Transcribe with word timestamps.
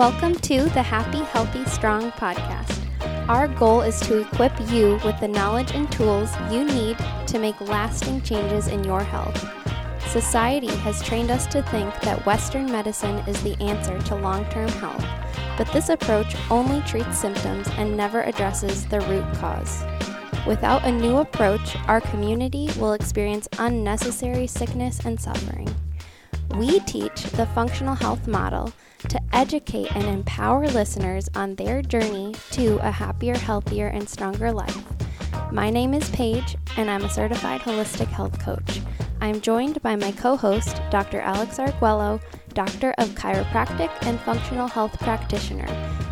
Welcome 0.00 0.36
to 0.36 0.62
the 0.70 0.82
Happy, 0.82 1.18
Healthy, 1.18 1.66
Strong 1.66 2.12
podcast. 2.12 2.80
Our 3.28 3.48
goal 3.48 3.82
is 3.82 4.00
to 4.00 4.20
equip 4.20 4.58
you 4.70 4.98
with 5.04 5.20
the 5.20 5.28
knowledge 5.28 5.72
and 5.72 5.92
tools 5.92 6.30
you 6.50 6.64
need 6.64 6.96
to 7.26 7.38
make 7.38 7.60
lasting 7.60 8.22
changes 8.22 8.68
in 8.68 8.82
your 8.82 9.02
health. 9.04 9.46
Society 10.08 10.74
has 10.76 11.02
trained 11.02 11.30
us 11.30 11.46
to 11.48 11.62
think 11.64 11.94
that 12.00 12.24
Western 12.24 12.72
medicine 12.72 13.16
is 13.28 13.42
the 13.42 13.60
answer 13.62 14.00
to 14.06 14.16
long 14.16 14.46
term 14.46 14.70
health, 14.70 15.04
but 15.58 15.70
this 15.70 15.90
approach 15.90 16.34
only 16.50 16.80
treats 16.86 17.18
symptoms 17.18 17.68
and 17.76 17.94
never 17.94 18.22
addresses 18.22 18.86
the 18.86 19.02
root 19.02 19.30
cause. 19.34 19.84
Without 20.46 20.82
a 20.86 20.90
new 20.90 21.18
approach, 21.18 21.76
our 21.88 22.00
community 22.00 22.70
will 22.78 22.94
experience 22.94 23.48
unnecessary 23.58 24.46
sickness 24.46 25.00
and 25.04 25.20
suffering. 25.20 25.68
We 26.56 26.80
teach 26.80 27.22
the 27.22 27.46
functional 27.54 27.94
health 27.94 28.26
model 28.26 28.72
to 29.08 29.20
educate 29.32 29.94
and 29.94 30.04
empower 30.04 30.66
listeners 30.68 31.28
on 31.34 31.54
their 31.54 31.80
journey 31.80 32.34
to 32.52 32.76
a 32.86 32.90
happier, 32.90 33.36
healthier, 33.36 33.86
and 33.86 34.08
stronger 34.08 34.52
life. 34.52 34.84
My 35.52 35.70
name 35.70 35.94
is 35.94 36.08
Paige, 36.10 36.56
and 36.76 36.90
I'm 36.90 37.04
a 37.04 37.10
certified 37.10 37.60
holistic 37.60 38.08
health 38.08 38.38
coach. 38.38 38.80
I'm 39.20 39.40
joined 39.40 39.80
by 39.82 39.96
my 39.96 40.12
co 40.12 40.36
host, 40.36 40.80
Dr. 40.90 41.20
Alex 41.20 41.58
Arguello, 41.58 42.20
Doctor 42.54 42.94
of 42.98 43.10
Chiropractic 43.10 43.90
and 44.02 44.18
Functional 44.20 44.66
Health 44.66 44.98
Practitioner. 44.98 45.68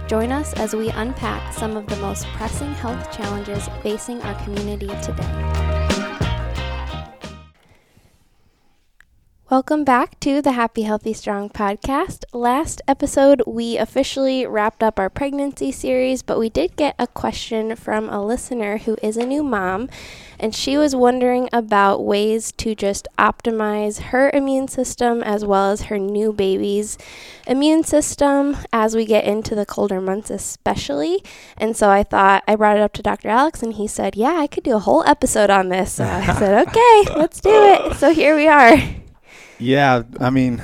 Join 0.08 0.32
us 0.32 0.52
as 0.54 0.74
we 0.74 0.88
unpack 0.90 1.52
some 1.52 1.76
of 1.76 1.86
the 1.86 1.96
most 1.96 2.26
pressing 2.28 2.72
health 2.74 3.10
challenges 3.10 3.68
facing 3.82 4.22
our 4.22 4.34
community 4.44 4.88
today. 5.02 5.67
Welcome 9.58 9.82
back 9.82 10.20
to 10.20 10.40
the 10.40 10.52
Happy, 10.52 10.82
Healthy, 10.82 11.14
Strong 11.14 11.50
podcast. 11.50 12.22
Last 12.32 12.80
episode, 12.86 13.42
we 13.44 13.76
officially 13.76 14.46
wrapped 14.46 14.84
up 14.84 15.00
our 15.00 15.10
pregnancy 15.10 15.72
series, 15.72 16.22
but 16.22 16.38
we 16.38 16.48
did 16.48 16.76
get 16.76 16.94
a 16.96 17.08
question 17.08 17.74
from 17.74 18.08
a 18.08 18.24
listener 18.24 18.78
who 18.78 18.96
is 19.02 19.16
a 19.16 19.26
new 19.26 19.42
mom, 19.42 19.88
and 20.38 20.54
she 20.54 20.78
was 20.78 20.94
wondering 20.94 21.48
about 21.52 22.04
ways 22.04 22.52
to 22.52 22.76
just 22.76 23.08
optimize 23.18 23.98
her 23.98 24.30
immune 24.30 24.68
system 24.68 25.24
as 25.24 25.44
well 25.44 25.72
as 25.72 25.82
her 25.82 25.98
new 25.98 26.32
baby's 26.32 26.96
immune 27.48 27.82
system 27.82 28.56
as 28.72 28.94
we 28.94 29.04
get 29.04 29.24
into 29.24 29.56
the 29.56 29.66
colder 29.66 30.00
months, 30.00 30.30
especially. 30.30 31.20
And 31.56 31.76
so 31.76 31.90
I 31.90 32.04
thought 32.04 32.44
I 32.46 32.54
brought 32.54 32.76
it 32.76 32.82
up 32.84 32.92
to 32.92 33.02
Dr. 33.02 33.26
Alex, 33.26 33.60
and 33.60 33.74
he 33.74 33.88
said, 33.88 34.14
Yeah, 34.14 34.36
I 34.36 34.46
could 34.46 34.62
do 34.62 34.76
a 34.76 34.78
whole 34.78 35.02
episode 35.02 35.50
on 35.50 35.68
this. 35.68 35.94
So 35.94 36.04
I 36.04 36.32
said, 36.34 36.68
Okay, 36.68 37.18
let's 37.18 37.40
do 37.40 37.50
it. 37.50 37.96
So 37.96 38.14
here 38.14 38.36
we 38.36 38.46
are. 38.46 38.78
Yeah, 39.58 40.02
I 40.20 40.30
mean, 40.30 40.62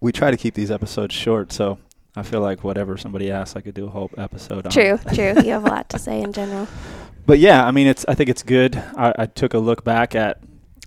we 0.00 0.12
try 0.12 0.30
to 0.30 0.36
keep 0.36 0.54
these 0.54 0.70
episodes 0.70 1.14
short, 1.14 1.52
so 1.52 1.78
I 2.14 2.22
feel 2.22 2.40
like 2.40 2.62
whatever 2.62 2.96
somebody 2.96 3.30
asks, 3.30 3.56
I 3.56 3.60
could 3.60 3.74
do 3.74 3.86
a 3.86 3.90
whole 3.90 4.10
episode 4.16 4.70
true, 4.70 4.92
on. 4.92 4.98
True, 4.98 5.14
true. 5.32 5.42
You 5.42 5.52
have 5.52 5.64
a 5.64 5.68
lot 5.68 5.88
to 5.90 5.98
say 5.98 6.20
in 6.20 6.32
general. 6.32 6.68
But 7.26 7.38
yeah, 7.38 7.64
I 7.64 7.70
mean, 7.70 7.86
it's. 7.86 8.04
I 8.08 8.14
think 8.14 8.28
it's 8.30 8.42
good. 8.42 8.76
I, 8.76 9.14
I 9.18 9.26
took 9.26 9.54
a 9.54 9.58
look 9.58 9.84
back 9.84 10.14
at 10.14 10.40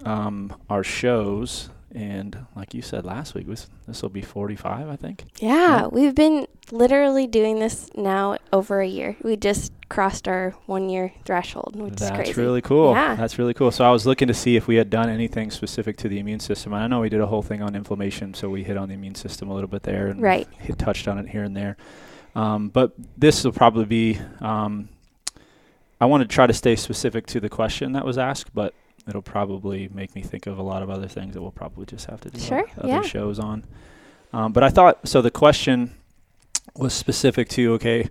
um, 0.03 0.55
our 0.69 0.83
shows 0.83 1.69
and 1.95 2.45
like 2.55 2.73
you 2.73 2.81
said 2.81 3.05
last 3.05 3.33
week, 3.33 3.47
this 3.47 4.01
will 4.01 4.09
be 4.09 4.21
45, 4.21 4.89
I 4.89 4.95
think. 4.97 5.23
Yeah, 5.39 5.55
yeah, 5.55 5.87
we've 5.87 6.13
been 6.13 6.45
literally 6.71 7.25
doing 7.25 7.59
this 7.59 7.89
now 7.95 8.37
over 8.51 8.81
a 8.81 8.87
year. 8.87 9.15
We 9.23 9.37
just 9.37 9.71
crossed 9.87 10.27
our 10.27 10.51
one 10.65 10.89
year 10.89 11.13
threshold, 11.23 11.77
which 11.77 11.91
That's 11.91 12.03
is 12.03 12.09
crazy. 12.09 12.23
That's 12.31 12.37
really 12.37 12.61
cool. 12.61 12.91
Yeah. 12.91 13.15
That's 13.15 13.39
really 13.39 13.53
cool. 13.53 13.71
So 13.71 13.85
I 13.85 13.91
was 13.91 14.05
looking 14.05 14.27
to 14.27 14.33
see 14.33 14.57
if 14.57 14.67
we 14.67 14.75
had 14.75 14.89
done 14.89 15.09
anything 15.09 15.51
specific 15.51 15.95
to 15.97 16.09
the 16.09 16.19
immune 16.19 16.41
system. 16.41 16.73
I 16.73 16.85
know 16.87 16.99
we 16.99 17.09
did 17.09 17.21
a 17.21 17.27
whole 17.27 17.41
thing 17.41 17.61
on 17.61 17.75
inflammation, 17.75 18.33
so 18.33 18.49
we 18.49 18.63
hit 18.63 18.75
on 18.75 18.89
the 18.89 18.95
immune 18.95 19.15
system 19.15 19.49
a 19.49 19.53
little 19.53 19.69
bit 19.69 19.83
there 19.83 20.07
and 20.07 20.21
right. 20.21 20.47
hit 20.59 20.77
touched 20.77 21.07
on 21.07 21.17
it 21.17 21.29
here 21.29 21.43
and 21.43 21.55
there. 21.55 21.77
Um, 22.35 22.67
but 22.67 22.91
this 23.17 23.45
will 23.45 23.53
probably 23.53 23.85
be. 23.85 24.19
Um, 24.41 24.89
I 26.01 26.07
want 26.07 26.21
to 26.23 26.27
try 26.27 26.45
to 26.45 26.53
stay 26.53 26.75
specific 26.75 27.25
to 27.27 27.39
the 27.39 27.47
question 27.47 27.93
that 27.93 28.03
was 28.03 28.17
asked, 28.17 28.53
but 28.53 28.73
it'll 29.07 29.21
probably 29.21 29.89
make 29.93 30.15
me 30.15 30.21
think 30.21 30.47
of 30.47 30.57
a 30.57 30.63
lot 30.63 30.81
of 30.81 30.89
other 30.89 31.07
things 31.07 31.33
that 31.33 31.41
we'll 31.41 31.51
probably 31.51 31.85
just 31.85 32.07
have 32.07 32.21
to 32.21 32.29
do 32.29 32.39
sure, 32.39 32.65
other 32.77 32.87
yeah. 32.87 33.01
shows 33.01 33.39
on. 33.39 33.63
Um, 34.33 34.51
but 34.51 34.63
I 34.63 34.69
thought 34.69 35.07
so. 35.07 35.21
The 35.21 35.31
question 35.31 35.93
was 36.75 36.93
specific 36.93 37.47
to 37.49 37.73
okay, 37.73 38.07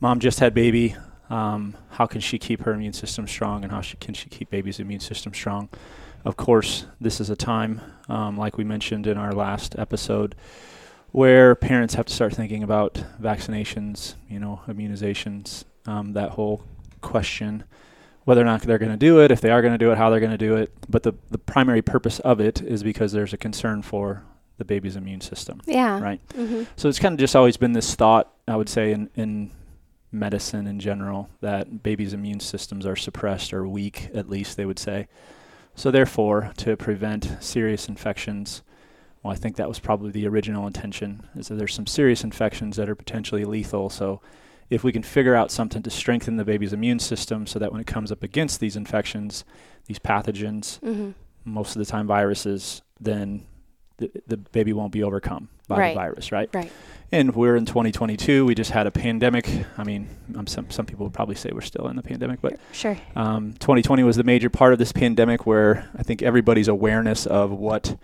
mom 0.00 0.20
just 0.20 0.40
had 0.40 0.54
baby. 0.54 0.96
Um, 1.30 1.76
how 1.90 2.06
can 2.06 2.20
she 2.20 2.38
keep 2.38 2.62
her 2.62 2.72
immune 2.72 2.92
system 2.92 3.26
strong, 3.26 3.62
and 3.62 3.72
how 3.72 3.80
she, 3.80 3.96
can 3.96 4.14
she 4.14 4.28
keep 4.28 4.50
baby's 4.50 4.78
immune 4.78 5.00
system 5.00 5.32
strong? 5.32 5.68
Of 6.24 6.36
course, 6.36 6.86
this 7.00 7.20
is 7.20 7.30
a 7.30 7.36
time, 7.36 7.80
um, 8.08 8.36
like 8.36 8.56
we 8.56 8.64
mentioned 8.64 9.06
in 9.06 9.16
our 9.16 9.32
last 9.32 9.78
episode, 9.78 10.34
where 11.12 11.54
parents 11.54 11.94
have 11.94 12.06
to 12.06 12.12
start 12.12 12.34
thinking 12.34 12.62
about 12.62 13.02
vaccinations, 13.20 14.14
you 14.28 14.38
know, 14.38 14.60
immunizations, 14.66 15.64
um, 15.86 16.12
that 16.14 16.30
whole 16.30 16.62
question 17.00 17.64
whether 18.24 18.40
or 18.40 18.44
not 18.44 18.62
they're 18.62 18.78
going 18.78 18.90
to 18.90 18.96
do 18.96 19.20
it, 19.20 19.30
if 19.30 19.40
they 19.40 19.50
are 19.50 19.62
going 19.62 19.74
to 19.74 19.78
do 19.78 19.92
it, 19.92 19.98
how 19.98 20.10
they're 20.10 20.20
going 20.20 20.32
to 20.32 20.38
do 20.38 20.56
it. 20.56 20.72
But 20.88 21.02
the, 21.02 21.12
the 21.30 21.38
primary 21.38 21.82
purpose 21.82 22.20
of 22.20 22.40
it 22.40 22.62
is 22.62 22.82
because 22.82 23.12
there's 23.12 23.32
a 23.32 23.36
concern 23.36 23.82
for 23.82 24.24
the 24.56 24.64
baby's 24.64 24.96
immune 24.96 25.20
system. 25.20 25.60
Yeah. 25.66 26.00
Right. 26.00 26.20
Mm-hmm. 26.28 26.64
So 26.76 26.88
it's 26.88 26.98
kind 26.98 27.12
of 27.12 27.18
just 27.18 27.36
always 27.36 27.56
been 27.56 27.72
this 27.72 27.94
thought, 27.94 28.32
I 28.46 28.56
would 28.56 28.68
say, 28.68 28.92
in, 28.92 29.10
in 29.14 29.50
medicine 30.12 30.66
in 30.66 30.78
general, 30.78 31.28
that 31.40 31.82
babies' 31.82 32.12
immune 32.12 32.40
systems 32.40 32.86
are 32.86 32.96
suppressed 32.96 33.52
or 33.52 33.66
weak, 33.66 34.10
at 34.14 34.30
least 34.30 34.56
they 34.56 34.64
would 34.64 34.78
say. 34.78 35.08
So 35.74 35.90
therefore, 35.90 36.52
to 36.58 36.76
prevent 36.76 37.36
serious 37.40 37.88
infections, 37.88 38.62
well, 39.22 39.32
I 39.32 39.36
think 39.36 39.56
that 39.56 39.68
was 39.68 39.80
probably 39.80 40.12
the 40.12 40.28
original 40.28 40.66
intention, 40.66 41.26
is 41.34 41.48
that 41.48 41.56
there's 41.56 41.74
some 41.74 41.86
serious 41.86 42.22
infections 42.22 42.76
that 42.76 42.88
are 42.88 42.94
potentially 42.94 43.44
lethal. 43.44 43.90
So 43.90 44.20
if 44.70 44.84
we 44.84 44.92
can 44.92 45.02
figure 45.02 45.34
out 45.34 45.50
something 45.50 45.82
to 45.82 45.90
strengthen 45.90 46.36
the 46.36 46.44
baby's 46.44 46.72
immune 46.72 46.98
system 46.98 47.46
so 47.46 47.58
that 47.58 47.72
when 47.72 47.80
it 47.80 47.86
comes 47.86 48.10
up 48.10 48.22
against 48.22 48.60
these 48.60 48.76
infections, 48.76 49.44
these 49.86 49.98
pathogens, 49.98 50.80
mm-hmm. 50.80 51.10
most 51.44 51.76
of 51.76 51.80
the 51.80 51.90
time 51.90 52.06
viruses, 52.06 52.82
then 53.00 53.46
the, 53.98 54.10
the 54.26 54.36
baby 54.36 54.72
won't 54.72 54.92
be 54.92 55.02
overcome 55.02 55.48
by 55.68 55.78
right. 55.78 55.88
the 55.90 55.94
virus, 55.94 56.32
right? 56.32 56.50
Right. 56.52 56.70
And 57.12 57.34
we're 57.34 57.56
in 57.56 57.64
2022. 57.64 58.44
We 58.44 58.54
just 58.54 58.70
had 58.70 58.86
a 58.86 58.90
pandemic. 58.90 59.48
I 59.78 59.84
mean, 59.84 60.08
um, 60.36 60.46
some 60.46 60.68
some 60.70 60.84
people 60.84 61.06
would 61.06 61.14
probably 61.14 61.36
say 61.36 61.50
we're 61.52 61.60
still 61.60 61.86
in 61.88 61.96
the 61.96 62.02
pandemic, 62.02 62.40
but 62.40 62.58
sure. 62.72 62.98
Um, 63.14 63.52
2020 63.54 64.02
was 64.02 64.16
the 64.16 64.24
major 64.24 64.50
part 64.50 64.72
of 64.72 64.78
this 64.78 64.90
pandemic, 64.90 65.46
where 65.46 65.88
I 65.96 66.02
think 66.02 66.22
everybody's 66.22 66.68
awareness 66.68 67.26
of 67.26 67.52
what 67.52 67.96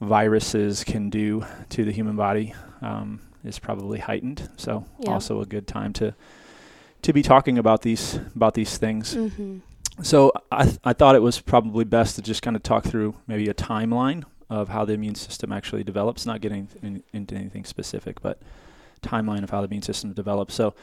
viruses 0.00 0.84
can 0.84 1.10
do 1.10 1.44
to 1.68 1.84
the 1.84 1.92
human 1.92 2.16
body 2.16 2.54
um, 2.80 3.20
is 3.44 3.58
probably 3.58 3.98
heightened. 3.98 4.48
So 4.56 4.84
yeah. 4.98 5.10
also 5.10 5.40
a 5.40 5.46
good 5.46 5.66
time 5.66 5.92
to 5.94 6.14
to 7.02 7.12
be 7.12 7.22
talking 7.22 7.58
about 7.58 7.82
these 7.82 8.16
about 8.36 8.54
these 8.54 8.76
things. 8.78 9.14
Mm-hmm. 9.14 9.58
So 10.02 10.32
I 10.50 10.64
th- 10.64 10.78
I 10.84 10.92
thought 10.92 11.14
it 11.14 11.22
was 11.22 11.40
probably 11.40 11.84
best 11.84 12.16
to 12.16 12.22
just 12.22 12.42
kind 12.42 12.56
of 12.56 12.62
talk 12.62 12.84
through 12.84 13.16
maybe 13.26 13.48
a 13.48 13.54
timeline 13.54 14.24
of 14.48 14.68
how 14.68 14.84
the 14.84 14.92
immune 14.92 15.14
system 15.14 15.52
actually 15.52 15.84
develops, 15.84 16.26
not 16.26 16.40
getting 16.40 16.68
in, 16.82 17.02
into 17.12 17.34
anything 17.36 17.64
specific, 17.64 18.20
but 18.20 18.40
timeline 19.02 19.42
of 19.42 19.50
how 19.50 19.60
the 19.60 19.66
immune 19.66 19.82
system 19.82 20.12
develops. 20.12 20.54
So 20.54 20.74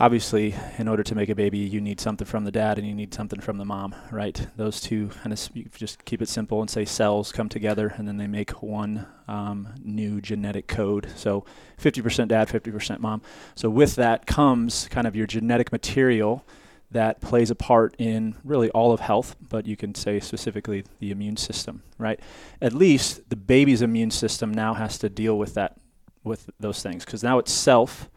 obviously, 0.00 0.54
in 0.78 0.86
order 0.86 1.02
to 1.02 1.14
make 1.14 1.28
a 1.28 1.34
baby, 1.34 1.58
you 1.58 1.80
need 1.80 2.00
something 2.00 2.26
from 2.26 2.44
the 2.44 2.52
dad 2.52 2.78
and 2.78 2.86
you 2.86 2.94
need 2.94 3.12
something 3.12 3.40
from 3.40 3.58
the 3.58 3.64
mom, 3.64 3.94
right? 4.10 4.46
Those 4.56 4.80
two 4.80 5.08
kind 5.08 5.32
of 5.32 5.72
just 5.72 6.04
keep 6.04 6.22
it 6.22 6.28
simple 6.28 6.60
and 6.60 6.70
say 6.70 6.84
cells 6.84 7.32
come 7.32 7.48
together 7.48 7.94
and 7.96 8.06
then 8.06 8.16
they 8.16 8.26
make 8.26 8.62
one 8.62 9.06
um, 9.26 9.74
new 9.82 10.20
genetic 10.20 10.68
code. 10.68 11.08
So 11.16 11.44
50% 11.80 12.28
dad, 12.28 12.48
50% 12.48 13.00
mom. 13.00 13.22
So 13.54 13.68
with 13.68 13.96
that 13.96 14.26
comes 14.26 14.88
kind 14.88 15.06
of 15.06 15.16
your 15.16 15.26
genetic 15.26 15.72
material 15.72 16.44
that 16.90 17.20
plays 17.20 17.50
a 17.50 17.54
part 17.54 17.94
in 17.98 18.34
really 18.44 18.70
all 18.70 18.92
of 18.92 19.00
health, 19.00 19.36
but 19.46 19.66
you 19.66 19.76
can 19.76 19.94
say 19.94 20.20
specifically 20.20 20.84
the 21.00 21.10
immune 21.10 21.36
system, 21.36 21.82
right? 21.98 22.18
At 22.62 22.72
least 22.72 23.28
the 23.28 23.36
baby's 23.36 23.82
immune 23.82 24.10
system 24.10 24.54
now 24.54 24.74
has 24.74 24.96
to 24.98 25.10
deal 25.10 25.36
with 25.36 25.54
that, 25.54 25.78
with 26.24 26.48
those 26.58 26.82
things, 26.82 27.04
because 27.04 27.22
now 27.22 27.38
it's 27.38 27.52
self, 27.52 28.08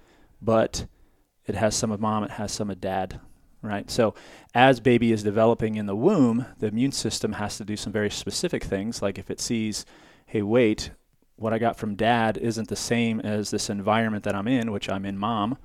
but 0.42 0.86
it 1.45 1.55
has 1.55 1.75
some 1.75 1.91
of 1.91 1.99
mom, 1.99 2.23
it 2.23 2.31
has 2.31 2.51
some 2.51 2.69
of 2.69 2.79
dad, 2.79 3.19
right? 3.61 3.89
So 3.89 4.13
as 4.53 4.79
baby 4.79 5.11
is 5.11 5.23
developing 5.23 5.75
in 5.75 5.85
the 5.85 5.95
womb, 5.95 6.45
the 6.59 6.67
immune 6.67 6.91
system 6.91 7.33
has 7.33 7.57
to 7.57 7.65
do 7.65 7.75
some 7.75 7.93
very 7.93 8.09
specific 8.09 8.63
things, 8.63 9.01
like 9.01 9.17
if 9.17 9.29
it 9.31 9.39
sees, 9.39 9.85
hey, 10.25 10.41
wait, 10.41 10.91
what 11.35 11.53
I 11.53 11.59
got 11.59 11.77
from 11.77 11.95
dad 11.95 12.38
isn't 12.38 12.69
the 12.69 12.75
same 12.75 13.19
as 13.19 13.49
this 13.49 13.69
environment 13.69 14.23
that 14.25 14.35
I'm 14.35 14.47
in, 14.47 14.71
which 14.71 14.89
I'm 14.89 15.05
in 15.05 15.17
mom. 15.17 15.57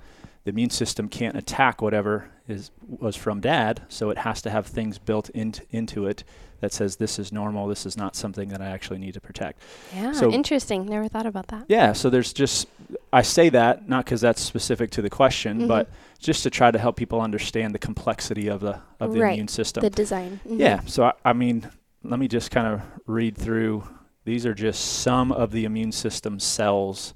The 0.44 0.50
immune 0.50 0.70
system 0.70 1.08
can't 1.08 1.36
attack 1.36 1.82
whatever 1.82 2.30
is 2.48 2.70
was 2.86 3.16
from 3.16 3.40
dad, 3.40 3.82
so 3.88 4.10
it 4.10 4.18
has 4.18 4.40
to 4.42 4.50
have 4.50 4.66
things 4.66 4.98
built 4.98 5.28
into 5.30 5.62
into 5.70 6.06
it 6.06 6.22
that 6.60 6.72
says 6.72 6.96
this 6.96 7.18
is 7.18 7.32
normal, 7.32 7.66
this 7.66 7.86
is 7.86 7.96
not 7.96 8.16
something 8.16 8.48
that 8.48 8.60
I 8.60 8.66
actually 8.66 8.98
need 8.98 9.14
to 9.14 9.20
protect. 9.20 9.62
Yeah, 9.94 10.12
so 10.12 10.30
interesting. 10.30 10.86
Never 10.86 11.08
thought 11.08 11.26
about 11.26 11.48
that. 11.48 11.64
Yeah, 11.68 11.92
so 11.92 12.10
there's 12.10 12.32
just 12.32 12.68
I 13.12 13.22
say 13.22 13.48
that 13.50 13.88
not 13.88 14.04
because 14.04 14.20
that's 14.20 14.40
specific 14.40 14.90
to 14.92 15.02
the 15.02 15.10
question, 15.10 15.58
mm-hmm. 15.58 15.68
but 15.68 15.90
just 16.18 16.42
to 16.44 16.50
try 16.50 16.70
to 16.70 16.78
help 16.78 16.96
people 16.96 17.20
understand 17.20 17.74
the 17.74 17.78
complexity 17.78 18.48
of 18.48 18.60
the 18.60 18.80
of 19.00 19.12
the 19.12 19.20
right. 19.20 19.32
immune 19.34 19.48
system, 19.48 19.82
the 19.82 19.90
design. 19.90 20.40
Mm-hmm. 20.46 20.60
Yeah, 20.60 20.80
so 20.86 21.04
I, 21.04 21.12
I 21.24 21.32
mean, 21.32 21.68
let 22.02 22.18
me 22.18 22.28
just 22.28 22.50
kind 22.50 22.66
of 22.66 22.82
read 23.06 23.36
through. 23.36 23.84
These 24.24 24.44
are 24.44 24.54
just 24.54 25.02
some 25.02 25.30
of 25.30 25.52
the 25.52 25.64
immune 25.64 25.92
system 25.92 26.40
cells 26.40 27.14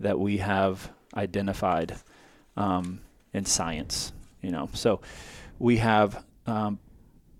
that 0.00 0.18
we 0.18 0.38
have 0.38 0.90
identified 1.14 1.96
um, 2.56 3.00
in 3.32 3.44
science. 3.44 4.12
You 4.42 4.50
know, 4.50 4.68
so 4.72 5.00
we 5.58 5.78
have 5.78 6.24
um, 6.46 6.78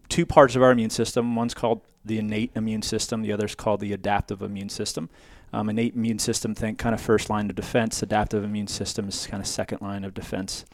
two 0.08 0.26
parts 0.26 0.56
of 0.56 0.62
our 0.62 0.72
immune 0.72 0.90
system. 0.90 1.34
One's 1.36 1.54
called 1.54 1.82
the 2.04 2.18
innate 2.18 2.50
immune 2.54 2.82
system. 2.82 3.22
The 3.22 3.32
other's 3.32 3.54
called 3.54 3.80
the 3.80 3.92
adaptive 3.92 4.42
immune 4.42 4.68
system. 4.68 5.10
Um, 5.52 5.70
innate 5.70 5.94
immune 5.94 6.18
system, 6.18 6.54
think 6.54 6.78
kind 6.78 6.94
of 6.94 7.00
first 7.00 7.30
line 7.30 7.48
of 7.48 7.56
defense. 7.56 8.02
Adaptive 8.02 8.44
immune 8.44 8.66
system 8.66 9.08
is 9.08 9.26
kind 9.26 9.40
of 9.40 9.46
second 9.46 9.80
line 9.80 10.04
of 10.04 10.12
defense. 10.14 10.64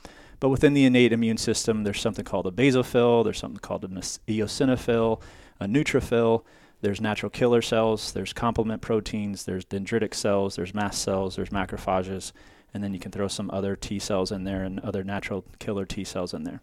But 0.40 0.48
within 0.48 0.74
the 0.74 0.84
innate 0.84 1.12
immune 1.12 1.36
system, 1.36 1.84
there's 1.84 2.00
something 2.00 2.24
called 2.24 2.46
a 2.46 2.50
basophil, 2.50 3.24
there's 3.24 3.38
something 3.38 3.60
called 3.60 3.84
an 3.84 3.94
eosinophil, 3.94 5.20
a 5.60 5.66
neutrophil, 5.66 6.42
there's 6.80 7.00
natural 7.00 7.30
killer 7.30 7.62
cells, 7.62 8.12
there's 8.12 8.32
complement 8.32 8.82
proteins, 8.82 9.44
there's 9.44 9.64
dendritic 9.64 10.12
cells, 10.12 10.56
there's 10.56 10.74
mast 10.74 11.02
cells, 11.02 11.36
there's 11.36 11.50
macrophages, 11.50 12.32
and 12.74 12.82
then 12.82 12.92
you 12.92 13.00
can 13.00 13.12
throw 13.12 13.28
some 13.28 13.50
other 13.52 13.76
T 13.76 13.98
cells 13.98 14.32
in 14.32 14.44
there 14.44 14.64
and 14.64 14.80
other 14.80 15.04
natural 15.04 15.44
killer 15.58 15.86
T 15.86 16.04
cells 16.04 16.34
in 16.34 16.42
there. 16.42 16.60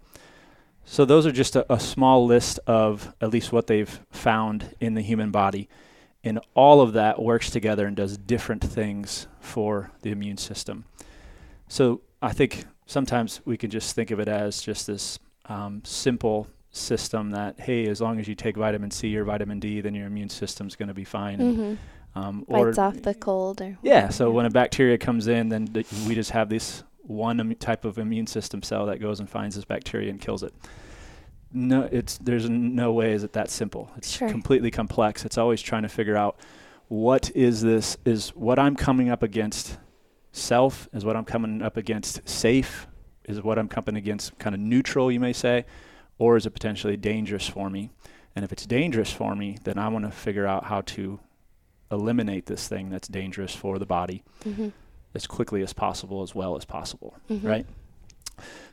So 0.85 1.05
those 1.05 1.25
are 1.25 1.31
just 1.31 1.55
a, 1.55 1.71
a 1.71 1.79
small 1.79 2.25
list 2.25 2.59
of 2.67 3.13
at 3.21 3.29
least 3.29 3.51
what 3.51 3.67
they've 3.67 3.99
found 4.11 4.75
in 4.79 4.93
the 4.93 5.01
human 5.01 5.31
body. 5.31 5.69
And 6.23 6.39
all 6.53 6.81
of 6.81 6.93
that 6.93 7.21
works 7.21 7.49
together 7.49 7.87
and 7.87 7.95
does 7.95 8.17
different 8.17 8.63
things 8.63 9.27
for 9.39 9.91
the 10.01 10.11
immune 10.11 10.37
system. 10.37 10.85
So 11.67 12.01
I 12.21 12.33
think 12.33 12.65
sometimes 12.85 13.41
we 13.45 13.57
can 13.57 13.69
just 13.69 13.95
think 13.95 14.11
of 14.11 14.19
it 14.19 14.27
as 14.27 14.61
just 14.61 14.87
this 14.87 15.17
um, 15.45 15.81
simple 15.83 16.47
system 16.71 17.31
that, 17.31 17.59
hey, 17.59 17.87
as 17.87 18.01
long 18.01 18.19
as 18.19 18.27
you 18.27 18.35
take 18.35 18.55
vitamin 18.55 18.91
C 18.91 19.15
or 19.17 19.23
vitamin 19.23 19.59
D, 19.59 19.81
then 19.81 19.95
your 19.95 20.07
immune 20.07 20.29
system's 20.29 20.75
going 20.75 20.89
to 20.89 20.93
be 20.93 21.03
fine. 21.03 21.39
Mm-hmm. 21.39 22.19
Um, 22.19 22.45
Fights 22.45 22.77
off 22.77 23.01
the 23.01 23.13
cold. 23.13 23.61
Or 23.61 23.77
yeah, 23.81 24.09
so 24.09 24.31
when 24.31 24.45
a 24.45 24.49
bacteria 24.49 24.97
comes 24.97 25.27
in, 25.27 25.49
then 25.49 25.67
th- 25.67 25.87
we 26.07 26.13
just 26.13 26.31
have 26.31 26.49
this 26.49 26.83
one 27.11 27.55
type 27.55 27.85
of 27.85 27.97
immune 27.97 28.27
system 28.27 28.63
cell 28.63 28.85
that 28.87 28.99
goes 28.99 29.19
and 29.19 29.29
finds 29.29 29.55
this 29.55 29.65
bacteria 29.65 30.09
and 30.09 30.19
kills 30.19 30.43
it. 30.43 30.53
No, 31.53 31.89
it's 31.91 32.17
there's 32.17 32.49
no 32.49 32.93
way 32.93 33.11
is 33.11 33.23
it 33.23 33.33
that 33.33 33.49
simple. 33.49 33.91
It's 33.97 34.09
sure. 34.09 34.29
completely 34.29 34.71
complex. 34.71 35.25
It's 35.25 35.37
always 35.37 35.61
trying 35.61 35.83
to 35.83 35.89
figure 35.89 36.15
out 36.15 36.37
what 36.87 37.31
is 37.35 37.61
this 37.61 37.97
is 38.05 38.29
what 38.35 38.59
I'm 38.59 38.75
coming 38.75 39.09
up 39.09 39.23
against 39.23 39.77
self 40.31 40.89
is 40.93 41.05
what 41.05 41.15
I'm 41.15 41.25
coming 41.25 41.61
up 41.61 41.77
against 41.77 42.27
safe 42.27 42.87
is 43.25 43.41
what 43.41 43.59
I'm 43.59 43.67
coming 43.67 43.95
against 43.95 44.37
kind 44.39 44.53
of 44.53 44.59
neutral 44.59 45.11
you 45.11 45.19
may 45.19 45.33
say 45.33 45.65
or 46.17 46.35
is 46.35 46.45
it 46.45 46.49
potentially 46.49 46.97
dangerous 46.97 47.47
for 47.47 47.69
me 47.69 47.91
and 48.35 48.43
if 48.43 48.51
it's 48.51 48.65
dangerous 48.65 49.11
for 49.11 49.35
me 49.35 49.57
then 49.63 49.77
I 49.77 49.87
want 49.87 50.03
to 50.05 50.11
figure 50.11 50.45
out 50.45 50.65
how 50.65 50.81
to 50.81 51.19
eliminate 51.91 52.45
this 52.45 52.67
thing 52.67 52.89
that's 52.89 53.07
dangerous 53.07 53.55
for 53.55 53.79
the 53.79 53.85
body 53.85 54.23
mm-hmm 54.43 54.69
as 55.13 55.27
quickly 55.27 55.61
as 55.61 55.73
possible, 55.73 56.21
as 56.21 56.33
well 56.33 56.55
as 56.55 56.65
possible, 56.65 57.15
mm-hmm. 57.29 57.47
right? 57.47 57.65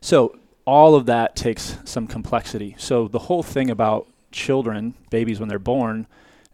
So 0.01 0.39
all 0.65 0.95
of 0.95 1.07
that 1.07 1.35
takes 1.35 1.79
some 1.85 2.07
complexity. 2.07 2.75
So 2.79 3.09
the 3.09 3.19
whole 3.21 3.43
thing 3.43 3.71
about 3.71 4.07
children, 4.31 4.95
babies 5.11 5.41
when 5.41 5.49
they're 5.49 5.59
born, 5.59 6.07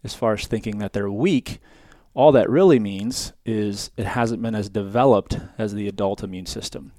as 0.03 0.15
far 0.15 0.35
as 0.35 0.47
thinking 0.47 0.79
that 0.79 0.93
they're 0.93 1.11
weak, 1.11 1.61
all 2.15 2.31
that 2.33 2.49
really 2.49 2.79
means 2.79 3.33
is 3.45 3.91
it 3.97 4.07
hasn't 4.07 4.41
been 4.41 4.55
as 4.55 4.69
developed 4.69 5.39
as 5.59 5.75
the 5.75 5.89
adult 5.89 6.23
immune 6.23 6.47
system. 6.47 6.93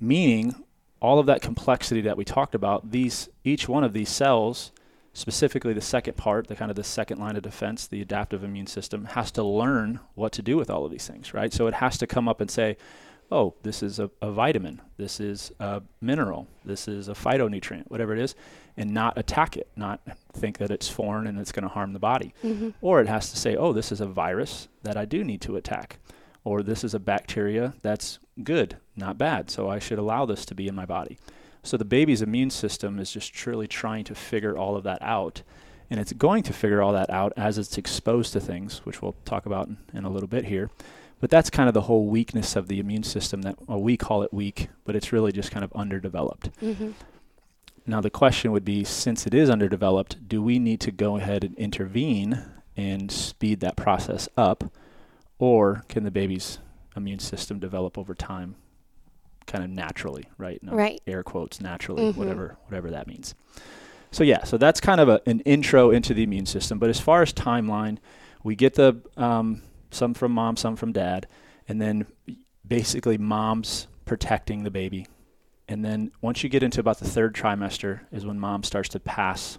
Meaning 0.00 0.54
all 1.00 1.18
of 1.18 1.26
that 1.26 1.42
complexity 1.42 2.00
that 2.00 2.16
we 2.16 2.24
talked 2.24 2.54
about, 2.54 2.90
these 2.90 3.28
each 3.44 3.68
one 3.68 3.84
of 3.84 3.92
these 3.92 4.08
cells 4.08 4.72
specifically 5.14 5.72
the 5.72 5.80
second 5.80 6.16
part, 6.16 6.48
the 6.48 6.56
kind 6.56 6.70
of 6.70 6.76
the 6.76 6.84
second 6.84 7.18
line 7.18 7.36
of 7.36 7.42
defense, 7.42 7.86
the 7.86 8.02
adaptive 8.02 8.44
immune 8.44 8.66
system, 8.66 9.06
has 9.06 9.30
to 9.30 9.42
learn 9.42 10.00
what 10.14 10.32
to 10.32 10.42
do 10.42 10.56
with 10.56 10.68
all 10.68 10.84
of 10.84 10.90
these 10.90 11.06
things, 11.06 11.32
right? 11.32 11.52
So 11.52 11.66
it 11.68 11.74
has 11.74 11.96
to 11.98 12.06
come 12.06 12.28
up 12.28 12.40
and 12.40 12.50
say, 12.50 12.76
oh, 13.30 13.54
this 13.62 13.82
is 13.82 14.00
a, 14.00 14.10
a, 14.20 14.30
vitamin, 14.30 14.82
this 14.96 15.20
is 15.20 15.52
a 15.60 15.82
mineral, 16.00 16.48
this 16.64 16.88
is 16.88 17.08
a 17.08 17.12
phytonutrient, 17.12 17.84
whatever 17.88 18.12
it 18.12 18.18
is, 18.18 18.34
and 18.76 18.92
not 18.92 19.16
attack 19.16 19.56
it, 19.56 19.68
not 19.76 20.00
think 20.32 20.58
that 20.58 20.70
it's 20.70 20.88
foreign 20.88 21.28
and 21.28 21.38
it's 21.38 21.52
going 21.52 21.62
to 21.62 21.68
harm 21.68 21.92
the 21.92 21.98
body. 22.00 22.34
Mm-hmm. 22.42 22.70
Or 22.80 23.00
it 23.00 23.08
has 23.08 23.30
to 23.30 23.38
say, 23.38 23.56
oh, 23.56 23.72
this 23.72 23.92
is 23.92 24.00
a 24.00 24.06
virus 24.06 24.68
that 24.82 24.96
I 24.96 25.04
do 25.04 25.24
need 25.24 25.40
to 25.42 25.56
attack. 25.56 25.98
Or 26.42 26.62
this 26.62 26.84
is 26.84 26.92
a 26.92 26.98
bacteria 26.98 27.74
that's 27.82 28.18
good, 28.42 28.76
not 28.96 29.16
bad, 29.16 29.48
so 29.48 29.68
I 29.68 29.78
should 29.78 29.98
allow 29.98 30.26
this 30.26 30.44
to 30.46 30.54
be 30.54 30.68
in 30.68 30.74
my 30.74 30.84
body. 30.84 31.18
So 31.64 31.78
the 31.78 31.84
baby's 31.84 32.20
immune 32.20 32.50
system 32.50 32.98
is 32.98 33.10
just 33.10 33.32
truly 33.32 33.66
trying 33.66 34.04
to 34.04 34.14
figure 34.14 34.56
all 34.56 34.76
of 34.76 34.84
that 34.84 35.00
out. 35.00 35.42
And 35.90 35.98
it's 35.98 36.12
going 36.12 36.42
to 36.44 36.52
figure 36.52 36.82
all 36.82 36.92
that 36.92 37.08
out 37.08 37.32
as 37.38 37.56
it's 37.56 37.78
exposed 37.78 38.34
to 38.34 38.40
things, 38.40 38.84
which 38.84 39.00
we'll 39.00 39.16
talk 39.24 39.46
about 39.46 39.68
in, 39.68 39.78
in 39.94 40.04
a 40.04 40.10
little 40.10 40.28
bit 40.28 40.44
here. 40.44 40.70
But 41.20 41.30
that's 41.30 41.48
kind 41.48 41.68
of 41.68 41.74
the 41.74 41.82
whole 41.82 42.06
weakness 42.06 42.54
of 42.54 42.68
the 42.68 42.80
immune 42.80 43.02
system 43.02 43.42
that 43.42 43.66
well, 43.66 43.80
we 43.80 43.96
call 43.96 44.22
it 44.22 44.32
weak, 44.32 44.68
but 44.84 44.94
it's 44.94 45.10
really 45.10 45.32
just 45.32 45.50
kind 45.50 45.64
of 45.64 45.72
underdeveloped. 45.72 46.50
Mm-hmm. 46.60 46.90
Now, 47.86 48.02
the 48.02 48.10
question 48.10 48.52
would 48.52 48.64
be 48.64 48.84
since 48.84 49.26
it 49.26 49.32
is 49.32 49.48
underdeveloped, 49.48 50.28
do 50.28 50.42
we 50.42 50.58
need 50.58 50.80
to 50.82 50.90
go 50.90 51.16
ahead 51.16 51.44
and 51.44 51.56
intervene 51.56 52.42
and 52.76 53.10
speed 53.10 53.60
that 53.60 53.76
process 53.76 54.28
up? 54.36 54.64
Or 55.38 55.84
can 55.88 56.04
the 56.04 56.10
baby's 56.10 56.58
immune 56.94 57.20
system 57.20 57.58
develop 57.58 57.96
over 57.96 58.14
time 58.14 58.56
kind 59.46 59.64
of 59.64 59.70
naturally, 59.70 60.24
right? 60.38 60.62
No 60.62 60.72
right. 60.72 61.00
Air 61.06 61.22
quotes 61.22 61.60
naturally, 61.60 62.04
mm-hmm. 62.04 62.18
whatever 62.18 62.56
whatever 62.66 62.90
that 62.90 63.06
means. 63.06 63.34
So 64.10 64.22
yeah, 64.22 64.44
so 64.44 64.56
that's 64.56 64.80
kind 64.80 65.00
of 65.00 65.08
a, 65.08 65.20
an 65.26 65.40
intro 65.40 65.90
into 65.90 66.14
the 66.14 66.22
immune 66.22 66.46
system. 66.46 66.78
But 66.78 66.90
as 66.90 67.00
far 67.00 67.22
as 67.22 67.32
timeline, 67.32 67.98
we 68.42 68.54
get 68.54 68.74
the 68.74 69.00
um, 69.16 69.62
some 69.90 70.14
from 70.14 70.32
mom, 70.32 70.56
some 70.56 70.76
from 70.76 70.92
dad, 70.92 71.26
and 71.68 71.80
then 71.80 72.06
basically 72.66 73.18
mom's 73.18 73.88
protecting 74.04 74.62
the 74.62 74.70
baby. 74.70 75.06
And 75.66 75.84
then 75.84 76.10
once 76.20 76.42
you 76.42 76.50
get 76.50 76.62
into 76.62 76.80
about 76.80 76.98
the 76.98 77.08
third 77.08 77.34
trimester 77.34 78.00
is 78.12 78.26
when 78.26 78.38
mom 78.38 78.62
starts 78.62 78.90
to 78.90 79.00
pass 79.00 79.58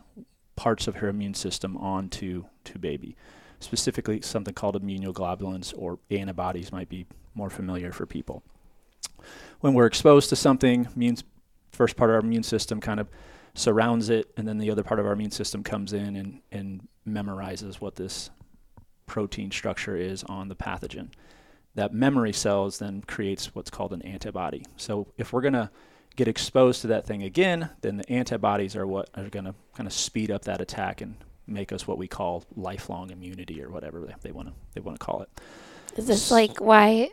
parts 0.56 0.88
of 0.88 0.98
her 0.98 1.10
immune 1.10 1.34
system 1.34 1.76
on 1.78 2.10
to, 2.10 2.46
to 2.66 2.80
baby. 2.80 3.18
Specifically, 3.60 4.22
something 4.22 4.54
called 4.54 4.82
immunoglobulins 4.82 5.74
or 5.76 5.98
antibodies 6.12 6.72
might 6.72 6.90
be 6.90 7.08
more 7.34 7.50
familiar 7.50 7.92
for 7.92 8.06
people 8.06 8.44
when 9.62 9.74
we're 9.74 9.86
exposed 9.86 10.30
to 10.30 10.36
something, 10.36 10.88
immune, 10.96 11.18
first 11.72 11.96
part 11.96 12.10
of 12.10 12.16
our 12.16 12.20
immune 12.20 12.44
system 12.44 12.80
kind 12.80 13.00
of 13.00 13.10
surrounds 13.54 14.10
it, 14.10 14.32
and 14.38 14.48
then 14.48 14.58
the 14.58 14.70
other 14.70 14.84
part 14.84 15.00
of 15.00 15.06
our 15.06 15.14
immune 15.14 15.32
system 15.32 15.64
comes 15.64 15.94
in 15.94 16.16
and, 16.16 16.42
and 16.52 16.88
memorizes 17.08 17.76
what 17.76 17.96
this 17.96 18.30
protein 19.06 19.52
structure 19.52 19.96
is 19.96 20.24
on 20.26 20.50
the 20.50 20.56
pathogen. 20.56 21.10
That 21.76 21.94
memory 21.94 22.34
cells 22.34 22.80
then 22.80 23.02
creates 23.02 23.54
what's 23.54 23.70
called 23.70 23.94
an 23.94 24.02
antibody. 24.02 24.66
So 24.78 25.08
if 25.18 25.34
we're 25.34 25.42
going 25.42 25.54
to 25.54 25.70
get 26.16 26.28
exposed 26.28 26.82
to 26.82 26.88
that 26.88 27.06
thing 27.06 27.24
again, 27.24 27.70
then 27.82 27.98
the 27.98 28.10
antibodies 28.10 28.76
are 28.76 28.88
what 28.88 29.10
are 29.16 29.30
going 29.30 29.46
to 29.46 29.56
kind 29.76 29.88
of 29.88 29.94
speed 29.94 30.32
up 30.32 30.44
that 30.44 30.62
attack 30.62 31.02
and 31.02 31.16
make 31.48 31.72
us 31.72 31.88
what 31.88 31.98
we 31.98 32.08
call 32.08 32.44
lifelong 32.56 33.12
immunity 33.12 33.62
or 33.62 33.70
whatever 33.70 34.08
they 34.22 34.32
want 34.32 34.48
to 34.48 34.54
they 34.74 34.82
want 34.82 35.00
to 35.00 35.06
call 35.06 35.22
it. 35.22 35.30
Is 35.98 36.08
this 36.08 36.32
like 36.32 36.60
why 36.60 37.12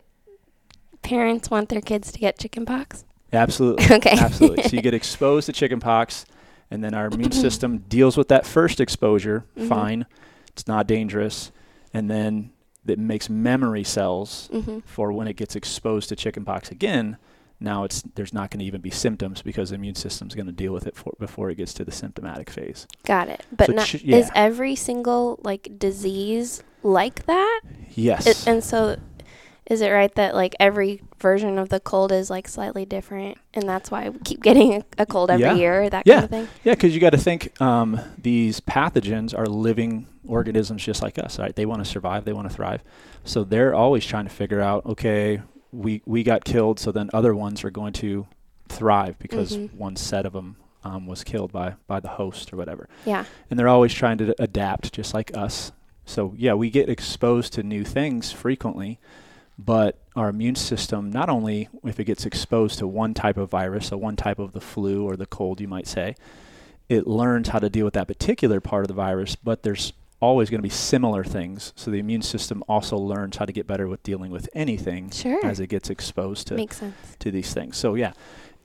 parents 1.03 1.51
want 1.51 1.69
their 1.69 1.81
kids 1.81 2.11
to 2.11 2.19
get 2.19 2.39
chickenpox? 2.39 3.05
Absolutely. 3.31 3.85
okay. 3.95 4.17
Absolutely. 4.17 4.63
So 4.63 4.75
you 4.75 4.81
get 4.81 4.93
exposed 4.93 5.45
to 5.47 5.53
chickenpox, 5.53 6.25
and 6.71 6.83
then 6.83 6.93
our 6.93 7.07
immune 7.07 7.31
system 7.45 7.79
deals 7.89 8.17
with 8.17 8.29
that 8.29 8.45
first 8.45 8.79
exposure. 8.79 9.45
Mm-hmm. 9.57 9.67
Fine, 9.67 10.05
it's 10.49 10.67
not 10.67 10.87
dangerous, 10.87 11.51
and 11.93 12.09
then 12.09 12.51
it 12.85 12.99
makes 12.99 13.29
memory 13.29 13.83
cells 13.83 14.49
mm-hmm. 14.51 14.79
for 14.79 15.11
when 15.11 15.27
it 15.27 15.35
gets 15.35 15.55
exposed 15.55 16.09
to 16.09 16.15
chickenpox 16.15 16.69
again. 16.69 17.17
Now 17.59 17.85
it's 17.85 18.03
there's 18.15 18.33
not 18.33 18.51
going 18.51 18.59
to 18.59 18.65
even 18.65 18.81
be 18.81 18.89
symptoms 18.89 19.41
because 19.41 19.69
the 19.69 19.75
immune 19.75 19.95
system's 19.95 20.35
going 20.35 20.47
to 20.47 20.51
deal 20.51 20.73
with 20.73 20.85
it 20.85 20.97
for, 20.97 21.13
before 21.17 21.49
it 21.49 21.55
gets 21.55 21.73
to 21.75 21.85
the 21.85 21.93
symptomatic 21.93 22.49
phase. 22.49 22.87
Got 23.05 23.29
it. 23.29 23.45
But 23.55 23.67
so 23.67 23.73
not, 23.73 23.85
ch- 23.85 24.03
yeah. 24.03 24.17
is 24.17 24.29
every 24.35 24.75
single 24.75 25.39
like 25.43 25.79
disease 25.79 26.61
like 26.83 27.25
that? 27.25 27.61
Yes. 27.95 28.27
It, 28.27 28.47
and 28.47 28.61
so 28.61 28.97
is 29.65 29.81
it 29.81 29.89
right 29.89 30.13
that 30.15 30.35
like 30.35 30.55
every 30.59 31.01
version 31.19 31.57
of 31.57 31.69
the 31.69 31.79
cold 31.79 32.11
is 32.11 32.29
like 32.29 32.47
slightly 32.47 32.85
different 32.85 33.37
and 33.53 33.67
that's 33.67 33.89
why 33.89 34.09
we 34.09 34.19
keep 34.19 34.41
getting 34.41 34.73
a, 34.73 34.85
a 34.97 35.05
cold 35.05 35.29
every 35.29 35.45
yeah. 35.45 35.53
year 35.53 35.89
that 35.89 36.03
yeah. 36.05 36.15
kind 36.15 36.23
of 36.23 36.29
thing 36.29 36.47
yeah 36.63 36.73
because 36.73 36.93
you 36.93 36.99
got 36.99 37.11
to 37.11 37.17
think 37.17 37.59
um, 37.61 37.99
these 38.17 38.59
pathogens 38.59 39.37
are 39.37 39.45
living 39.45 40.07
organisms 40.27 40.83
just 40.83 41.01
like 41.01 41.17
us 41.19 41.39
right 41.39 41.55
they 41.55 41.65
want 41.65 41.83
to 41.83 41.89
survive 41.89 42.25
they 42.25 42.33
want 42.33 42.49
to 42.49 42.53
thrive 42.53 42.81
so 43.23 43.43
they're 43.43 43.73
always 43.73 44.05
trying 44.05 44.25
to 44.25 44.31
figure 44.31 44.61
out 44.61 44.85
okay 44.85 45.41
we 45.71 46.01
we 46.05 46.23
got 46.23 46.43
killed 46.43 46.79
so 46.79 46.91
then 46.91 47.09
other 47.13 47.35
ones 47.35 47.63
are 47.63 47.71
going 47.71 47.93
to 47.93 48.27
thrive 48.69 49.17
because 49.19 49.57
mm-hmm. 49.57 49.77
one 49.77 49.95
set 49.95 50.25
of 50.25 50.33
them 50.33 50.55
um, 50.83 51.07
was 51.07 51.23
killed 51.23 51.51
by 51.51 51.75
by 51.87 51.99
the 51.99 52.07
host 52.09 52.51
or 52.51 52.57
whatever 52.57 52.89
yeah 53.05 53.25
and 53.49 53.57
they're 53.57 53.69
always 53.69 53.93
trying 53.93 54.17
to 54.17 54.35
adapt 54.39 54.93
just 54.93 55.13
like 55.13 55.35
us 55.35 55.71
so 56.05 56.33
yeah 56.37 56.53
we 56.53 56.69
get 56.69 56.89
exposed 56.89 57.53
to 57.53 57.63
new 57.63 57.83
things 57.83 58.31
frequently 58.31 58.99
but 59.57 59.99
our 60.15 60.29
immune 60.29 60.55
system, 60.55 61.11
not 61.11 61.29
only 61.29 61.69
if 61.83 61.99
it 61.99 62.05
gets 62.05 62.25
exposed 62.25 62.79
to 62.79 62.87
one 62.87 63.13
type 63.13 63.37
of 63.37 63.49
virus, 63.49 63.87
so 63.87 63.97
one 63.97 64.15
type 64.15 64.39
of 64.39 64.51
the 64.53 64.61
flu 64.61 65.03
or 65.05 65.15
the 65.15 65.25
cold, 65.25 65.61
you 65.61 65.67
might 65.67 65.87
say, 65.87 66.15
it 66.89 67.07
learns 67.07 67.49
how 67.49 67.59
to 67.59 67.69
deal 67.69 67.85
with 67.85 67.93
that 67.93 68.07
particular 68.07 68.59
part 68.59 68.83
of 68.83 68.87
the 68.87 68.93
virus, 68.93 69.35
but 69.35 69.63
there's 69.63 69.93
always 70.19 70.49
going 70.49 70.59
to 70.59 70.63
be 70.63 70.69
similar 70.69 71.23
things. 71.23 71.73
So 71.75 71.91
the 71.91 71.99
immune 71.99 72.21
system 72.21 72.63
also 72.67 72.97
learns 72.97 73.37
how 73.37 73.45
to 73.45 73.51
get 73.51 73.67
better 73.67 73.87
with 73.87 74.03
dealing 74.03 74.31
with 74.31 74.49
anything 74.53 75.11
Sure. 75.11 75.45
as 75.45 75.59
it 75.59 75.67
gets 75.67 75.89
exposed 75.89 76.47
to 76.47 76.55
to 77.19 77.31
these 77.31 77.53
things. 77.53 77.77
So 77.77 77.95
yeah, 77.95 78.13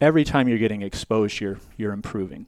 every 0.01 0.25
time 0.25 0.49
you're 0.49 0.59
getting 0.59 0.83
exposed, 0.83 1.41
you're 1.41 1.59
you're 1.77 1.93
improving. 1.93 2.47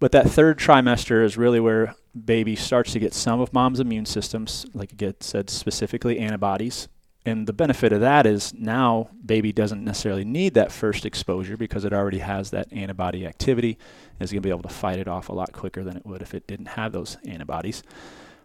But 0.00 0.12
that 0.12 0.28
third 0.30 0.58
trimester 0.58 1.24
is 1.24 1.36
really 1.36 1.60
where 1.60 1.94
baby 2.24 2.56
starts 2.56 2.92
to 2.92 2.98
get 2.98 3.14
some 3.14 3.40
of 3.40 3.52
mom's 3.52 3.80
immune 3.80 4.06
systems, 4.06 4.66
like 4.74 5.00
it 5.02 5.22
said 5.22 5.50
specifically 5.50 6.18
antibodies. 6.18 6.88
And 7.28 7.46
the 7.46 7.52
benefit 7.52 7.92
of 7.92 8.00
that 8.00 8.24
is 8.24 8.54
now 8.54 9.10
baby 9.24 9.52
doesn't 9.52 9.84
necessarily 9.84 10.24
need 10.24 10.54
that 10.54 10.72
first 10.72 11.04
exposure 11.04 11.58
because 11.58 11.84
it 11.84 11.92
already 11.92 12.20
has 12.20 12.50
that 12.50 12.72
antibody 12.72 13.26
activity. 13.26 13.76
Is 14.18 14.32
going 14.32 14.42
to 14.42 14.46
be 14.46 14.50
able 14.50 14.62
to 14.62 14.68
fight 14.68 14.98
it 14.98 15.06
off 15.06 15.28
a 15.28 15.34
lot 15.34 15.52
quicker 15.52 15.84
than 15.84 15.96
it 15.96 16.06
would 16.06 16.22
if 16.22 16.34
it 16.34 16.46
didn't 16.46 16.68
have 16.68 16.92
those 16.92 17.18
antibodies. 17.26 17.82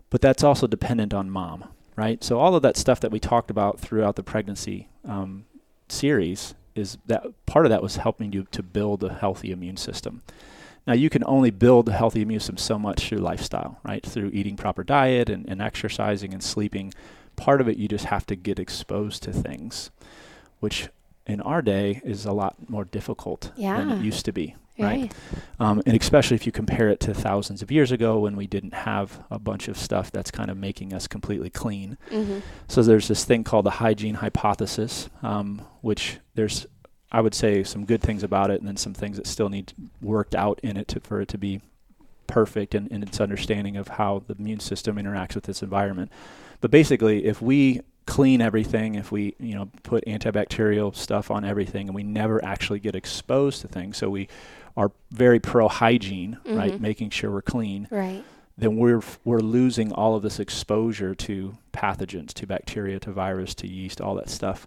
But 0.10 0.22
that's 0.22 0.44
also 0.44 0.68
dependent 0.68 1.14
on 1.14 1.30
mom, 1.30 1.64
right? 1.96 2.24
So 2.24 2.40
all 2.40 2.56
of 2.56 2.62
that 2.62 2.78
stuff 2.78 3.00
that 3.00 3.10
we 3.10 3.20
talked 3.20 3.50
about 3.50 3.80
throughout 3.80 4.18
the 4.18 4.22
pregnancy 4.22 4.90
um, 5.08 5.46
series 5.88 6.54
is 6.76 6.98
that 7.06 7.24
part 7.46 7.66
of 7.66 7.70
that 7.70 7.82
was 7.82 7.96
helping 7.96 8.34
you 8.34 8.46
to 8.52 8.62
build 8.62 9.04
a 9.04 9.14
healthy 9.14 9.52
immune 9.52 9.78
system. 9.78 10.22
Now 10.86 10.94
you 10.94 11.10
can 11.10 11.24
only 11.26 11.52
build 11.52 11.88
a 11.88 11.94
healthy 11.94 12.22
immune 12.22 12.42
system 12.42 12.58
so 12.58 12.78
much 12.78 13.08
through 13.08 13.20
lifestyle, 13.20 13.80
right? 13.84 14.06
Through 14.06 14.32
eating 14.34 14.58
proper 14.58 14.84
diet 14.84 15.30
and, 15.30 15.48
and 15.48 15.62
exercising 15.62 16.34
and 16.34 16.44
sleeping. 16.44 16.94
Part 17.36 17.62
of 17.62 17.68
it 17.68 17.78
you 17.78 17.88
just 17.88 18.06
have 18.06 18.26
to 18.28 18.36
get 18.36 18.60
exposed 18.60 19.24
to 19.24 19.34
things, 19.34 19.92
which 20.60 20.90
in 21.26 21.42
our 21.42 21.62
day 21.62 22.02
is 22.04 22.26
a 22.26 22.34
lot 22.34 22.70
more 22.70 22.86
difficult 22.86 23.52
than 23.78 23.92
it 23.92 24.04
used 24.04 24.26
to 24.26 24.32
be. 24.32 24.56
Right. 24.78 25.02
Right. 25.02 25.14
Um, 25.60 25.84
and 25.86 25.96
especially 25.96 26.36
if 26.36 26.48
you 26.48 26.52
compare 26.52 26.90
it 26.90 27.00
to 27.02 27.14
thousands 27.14 27.62
of 27.62 27.72
years 27.72 27.92
ago 27.92 28.20
when 28.20 28.36
we 28.36 28.48
didn't 28.48 28.74
have 28.74 29.24
a 29.30 29.38
bunch 29.38 29.68
of 29.68 29.78
stuff 29.78 30.12
that's 30.12 30.32
kind 30.32 30.50
of 30.50 30.58
making 30.58 30.94
us 30.94 31.08
completely 31.08 31.52
clean. 31.52 31.98
Mm-hmm. 32.10 32.40
So 32.68 32.82
there's 32.82 33.08
this 33.08 33.24
thing 33.24 33.44
called 33.44 33.66
the 33.66 33.72
hygiene 33.72 34.16
hypothesis, 34.16 35.10
um, 35.22 35.62
which 35.82 36.18
there's, 36.34 36.66
I 37.12 37.22
would 37.22 37.36
say, 37.36 37.64
some 37.64 37.86
good 37.86 38.02
things 38.02 38.24
about 38.24 38.50
it, 38.50 38.60
and 38.60 38.68
then 38.68 38.78
some 38.78 38.96
things 38.96 39.18
that 39.18 39.28
still 39.28 39.50
need 39.50 39.74
worked 40.02 40.34
out 40.34 40.60
in 40.64 40.76
it 40.76 40.88
to, 40.90 41.00
for 41.00 41.22
it 41.22 41.28
to 41.30 41.38
be 41.38 41.62
perfect 42.26 42.74
in, 42.74 42.88
in 42.88 43.04
its 43.04 43.22
understanding 43.22 43.78
of 43.78 43.90
how 43.90 44.24
the 44.26 44.34
immune 44.40 44.60
system 44.60 44.96
interacts 44.96 45.36
with 45.36 45.48
its 45.48 45.62
environment. 45.62 46.12
But 46.64 46.72
basically, 46.72 47.26
if 47.26 47.42
we 47.42 47.82
clean 48.06 48.40
everything, 48.40 48.96
if 48.96 49.12
we 49.12 49.36
you 49.38 49.54
know 49.54 49.70
put 49.84 50.06
antibacterial 50.06 50.96
stuff 50.96 51.30
on 51.30 51.44
everything, 51.44 51.90
and 51.90 51.94
we 51.96 52.04
never 52.04 52.42
actually 52.42 52.80
get 52.80 52.96
exposed 52.96 53.60
to 53.64 53.68
things, 53.68 53.98
so 53.98 54.10
we 54.10 54.30
are 54.78 54.90
very 55.12 55.42
pro 55.42 55.68
hygiene, 55.68 56.38
right, 56.46 56.72
Mhm. 56.72 56.80
making 56.80 57.10
sure 57.10 57.32
we're 57.32 57.42
clean 57.42 57.90
Right. 57.92 58.24
then 58.58 58.78
we're 58.78 59.02
we're 59.26 59.42
losing 59.42 59.92
all 59.92 60.16
of 60.16 60.24
this 60.24 60.40
exposure 60.40 61.14
to 61.16 61.58
pathogens, 61.74 62.32
to 62.36 62.48
bacteria, 62.48 62.98
to 63.02 63.12
virus, 63.12 63.54
to 63.56 63.68
yeast, 63.68 64.00
all 64.00 64.16
that 64.16 64.30
stuff. 64.30 64.66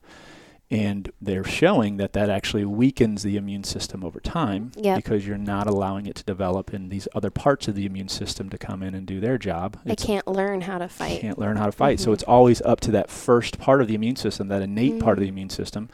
And 0.68 1.12
they're 1.20 1.44
showing 1.44 1.96
that 1.98 2.12
that 2.14 2.28
actually 2.28 2.64
weakens 2.64 3.22
the 3.22 3.36
immune 3.36 3.62
system 3.62 4.02
over 4.02 4.18
time 4.18 4.72
Yep. 4.76 4.96
because 4.96 5.24
you're 5.26 5.38
not 5.38 5.68
allowing 5.68 6.06
it 6.06 6.16
to 6.16 6.24
develop 6.24 6.72
and 6.72 6.90
these 6.90 7.06
other 7.14 7.30
parts 7.30 7.68
of 7.68 7.76
the 7.76 7.86
immune 7.86 8.08
system 8.08 8.50
to 8.50 8.58
come 8.58 8.82
in 8.82 8.92
and 8.92 9.06
do 9.06 9.20
their 9.20 9.38
job. 9.38 9.76
I 9.86 9.94
can't 9.94 10.26
learn 10.26 10.62
how 10.62 10.78
to 10.78 10.88
fight. 10.88 11.20
can't 11.20 11.38
learn 11.38 11.56
how 11.56 11.66
to 11.66 11.72
fight. 11.72 12.00
So 12.00 12.10
Mhm. 12.10 12.14
it's 12.14 12.22
always 12.24 12.60
up 12.62 12.80
to 12.80 12.90
that 12.90 13.10
first 13.10 13.58
part 13.60 13.80
of 13.80 13.86
the 13.86 13.94
immune 13.94 14.16
system, 14.16 14.48
that 14.48 14.60
innate 14.60 14.98
part 14.98 15.18
of 15.18 15.20
the 15.22 15.26
Mhm. 15.28 15.34
immune 15.34 15.50
system, 15.50 15.88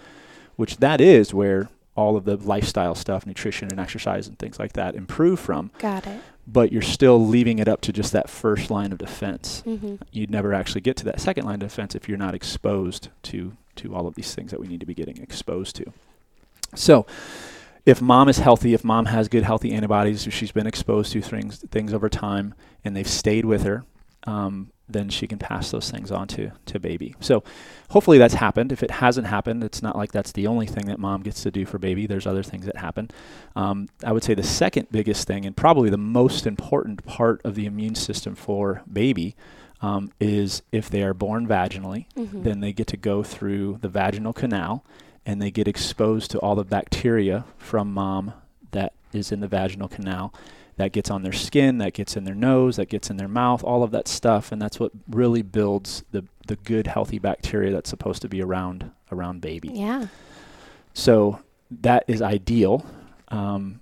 which 0.56 0.78
that 0.78 1.02
is 1.02 1.34
where 1.34 1.68
all 1.94 2.16
of 2.16 2.24
the 2.24 2.36
lifestyle 2.36 2.94
stuff, 2.94 3.26
nutrition 3.26 3.68
and 3.70 3.78
exercise 3.78 4.26
and 4.26 4.38
things 4.38 4.58
like 4.58 4.72
that 4.72 4.94
improve 4.94 5.38
from 5.38 5.70
Got 5.78 6.06
it. 6.06 6.20
but 6.46 6.72
you're 6.72 6.80
still 6.82 7.24
leaving 7.24 7.58
it 7.58 7.68
up 7.68 7.80
to 7.82 7.92
just 7.92 8.12
that 8.12 8.30
first 8.30 8.70
line 8.70 8.92
of 8.92 8.98
defense. 8.98 9.62
Mm-hmm. 9.66 9.96
You'd 10.10 10.30
never 10.30 10.54
actually 10.54 10.80
get 10.80 10.96
to 10.98 11.04
that 11.04 11.20
second 11.20 11.44
line 11.44 11.56
of 11.56 11.68
defense 11.68 11.94
if 11.94 12.08
you're 12.08 12.18
not 12.18 12.34
exposed 12.34 13.08
to 13.24 13.56
to 13.76 13.94
all 13.94 14.06
of 14.06 14.14
these 14.14 14.34
things 14.34 14.50
that 14.50 14.60
we 14.60 14.68
need 14.68 14.80
to 14.80 14.86
be 14.86 14.94
getting 14.94 15.16
exposed 15.18 15.76
to. 15.76 15.92
So, 16.74 17.06
if 17.84 18.00
mom 18.00 18.28
is 18.28 18.38
healthy, 18.38 18.74
if 18.74 18.84
mom 18.84 19.06
has 19.06 19.28
good 19.28 19.42
healthy 19.42 19.72
antibodies, 19.72 20.26
if 20.26 20.32
she's 20.32 20.52
been 20.52 20.66
exposed 20.66 21.12
to 21.12 21.20
things 21.20 21.58
things 21.70 21.92
over 21.92 22.08
time 22.08 22.54
and 22.84 22.94
they've 22.96 23.08
stayed 23.08 23.44
with 23.44 23.64
her, 23.64 23.84
um, 24.24 24.70
then 24.92 25.08
she 25.08 25.26
can 25.26 25.38
pass 25.38 25.70
those 25.70 25.90
things 25.90 26.10
on 26.10 26.28
to 26.28 26.52
to 26.66 26.78
baby. 26.80 27.14
So, 27.20 27.42
hopefully 27.90 28.18
that's 28.18 28.34
happened. 28.34 28.72
If 28.72 28.82
it 28.82 28.90
hasn't 28.90 29.26
happened, 29.26 29.62
it's 29.64 29.82
not 29.82 29.96
like 29.96 30.12
that's 30.12 30.32
the 30.32 30.46
only 30.46 30.66
thing 30.66 30.86
that 30.86 30.98
mom 30.98 31.22
gets 31.22 31.42
to 31.42 31.50
do 31.50 31.64
for 31.66 31.78
baby. 31.78 32.06
There's 32.06 32.26
other 32.26 32.42
things 32.42 32.66
that 32.66 32.76
happen. 32.76 33.10
Um, 33.56 33.88
I 34.04 34.12
would 34.12 34.24
say 34.24 34.34
the 34.34 34.42
second 34.42 34.88
biggest 34.90 35.26
thing, 35.26 35.44
and 35.46 35.56
probably 35.56 35.90
the 35.90 35.96
most 35.98 36.46
important 36.46 37.04
part 37.04 37.40
of 37.44 37.54
the 37.54 37.66
immune 37.66 37.94
system 37.94 38.34
for 38.34 38.82
baby, 38.90 39.34
um, 39.80 40.12
is 40.20 40.62
if 40.72 40.88
they 40.88 41.02
are 41.02 41.14
born 41.14 41.46
vaginally, 41.46 42.06
Mm-hmm. 42.16 42.42
then 42.44 42.60
they 42.60 42.72
get 42.72 42.86
to 42.88 42.96
go 42.96 43.22
through 43.22 43.78
the 43.80 43.88
vaginal 43.88 44.32
canal 44.32 44.84
and 45.26 45.40
they 45.42 45.50
get 45.50 45.66
exposed 45.68 46.30
to 46.32 46.38
all 46.38 46.54
the 46.54 46.64
bacteria 46.64 47.44
from 47.58 47.92
mom 47.92 48.32
that 48.72 48.92
is 49.12 49.30
in 49.32 49.40
the 49.40 49.48
vaginal 49.48 49.88
canal. 49.88 50.32
That 50.76 50.92
gets 50.92 51.10
on 51.10 51.22
their 51.22 51.32
skin, 51.32 51.78
that 51.78 51.92
gets 51.92 52.16
in 52.16 52.24
their 52.24 52.34
nose, 52.34 52.76
that 52.76 52.88
gets 52.88 53.10
in 53.10 53.16
their 53.18 53.28
mouth, 53.28 53.62
all 53.62 53.82
of 53.82 53.90
that 53.90 54.08
stuff, 54.08 54.52
and 54.52 54.60
that's 54.60 54.80
what 54.80 54.90
really 55.08 55.42
builds 55.42 56.02
the 56.12 56.24
the 56.46 56.56
good 56.56 56.86
healthy 56.86 57.18
bacteria 57.18 57.70
that's 57.72 57.90
supposed 57.90 58.22
to 58.22 58.28
be 58.28 58.42
around 58.42 58.90
around 59.10 59.40
baby. 59.40 59.68
Yeah. 59.68 60.06
So 60.94 61.40
that 61.82 62.04
is 62.08 62.22
ideal. 62.22 62.84
Um, 63.28 63.80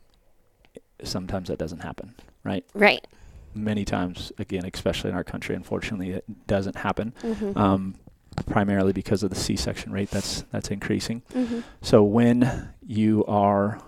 sometimes 1.03 1.49
that 1.49 1.59
doesn't 1.59 1.81
happen, 1.81 2.15
right? 2.45 2.65
Right. 2.75 3.07
Many 3.55 3.85
times, 3.85 4.33
again, 4.39 4.69
especially 4.73 5.11
in 5.11 5.17
our 5.17 5.25
country, 5.25 5.57
unfortunately, 5.57 6.11
it 6.11 6.47
doesn't 6.47 6.77
happen. 6.77 7.15
Mm-hmm. 7.23 7.59
Um, 7.59 7.97
primarily 8.47 8.93
because 8.93 9.23
of 9.23 9.31
the 9.31 9.37
C-section 9.37 9.93
rate 9.93 10.11
that's 10.11 10.43
that's 10.53 10.71
increasing. 10.71 11.23
mm-hmm. 11.35 11.61
So 11.83 12.03
when 12.03 12.71
you 12.87 13.25
are 13.27 13.81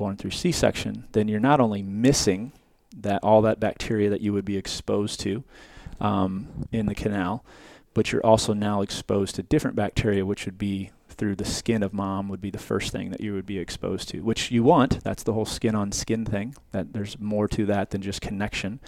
born 0.00 0.16
through 0.16 0.30
C-section, 0.30 1.04
then 1.12 1.28
you're 1.28 1.38
not 1.38 1.60
only 1.60 1.82
missing 1.82 2.52
that 2.96 3.22
all 3.22 3.42
that 3.42 3.60
bacteria 3.60 4.08
that 4.08 4.22
you 4.22 4.32
would 4.32 4.46
be 4.46 4.56
exposed 4.56 5.20
to 5.20 5.44
um, 6.00 6.48
in 6.72 6.86
the 6.86 6.94
canal, 6.94 7.44
but 7.92 8.10
you're 8.10 8.24
also 8.24 8.54
now 8.54 8.80
exposed 8.80 9.34
to 9.34 9.42
different 9.42 9.76
bacteria, 9.76 10.24
which 10.24 10.46
would 10.46 10.56
be 10.56 10.90
through 11.10 11.36
the 11.36 11.44
skin 11.44 11.82
of 11.82 11.92
mom 11.92 12.30
would 12.30 12.40
be 12.40 12.50
the 12.50 12.56
first 12.58 12.92
thing 12.92 13.10
that 13.10 13.20
you 13.20 13.34
would 13.34 13.44
be 13.44 13.58
exposed 13.58 14.08
to, 14.08 14.20
which 14.20 14.50
you 14.50 14.62
want. 14.62 15.04
That's 15.04 15.22
the 15.22 15.34
whole 15.34 15.44
skin 15.44 15.74
on 15.74 15.92
skin 15.92 16.24
thing. 16.24 16.54
That 16.72 16.94
there's 16.94 17.20
more 17.20 17.46
to 17.48 17.66
that 17.66 17.90
than 17.90 18.00
just 18.00 18.22
connection. 18.22 18.80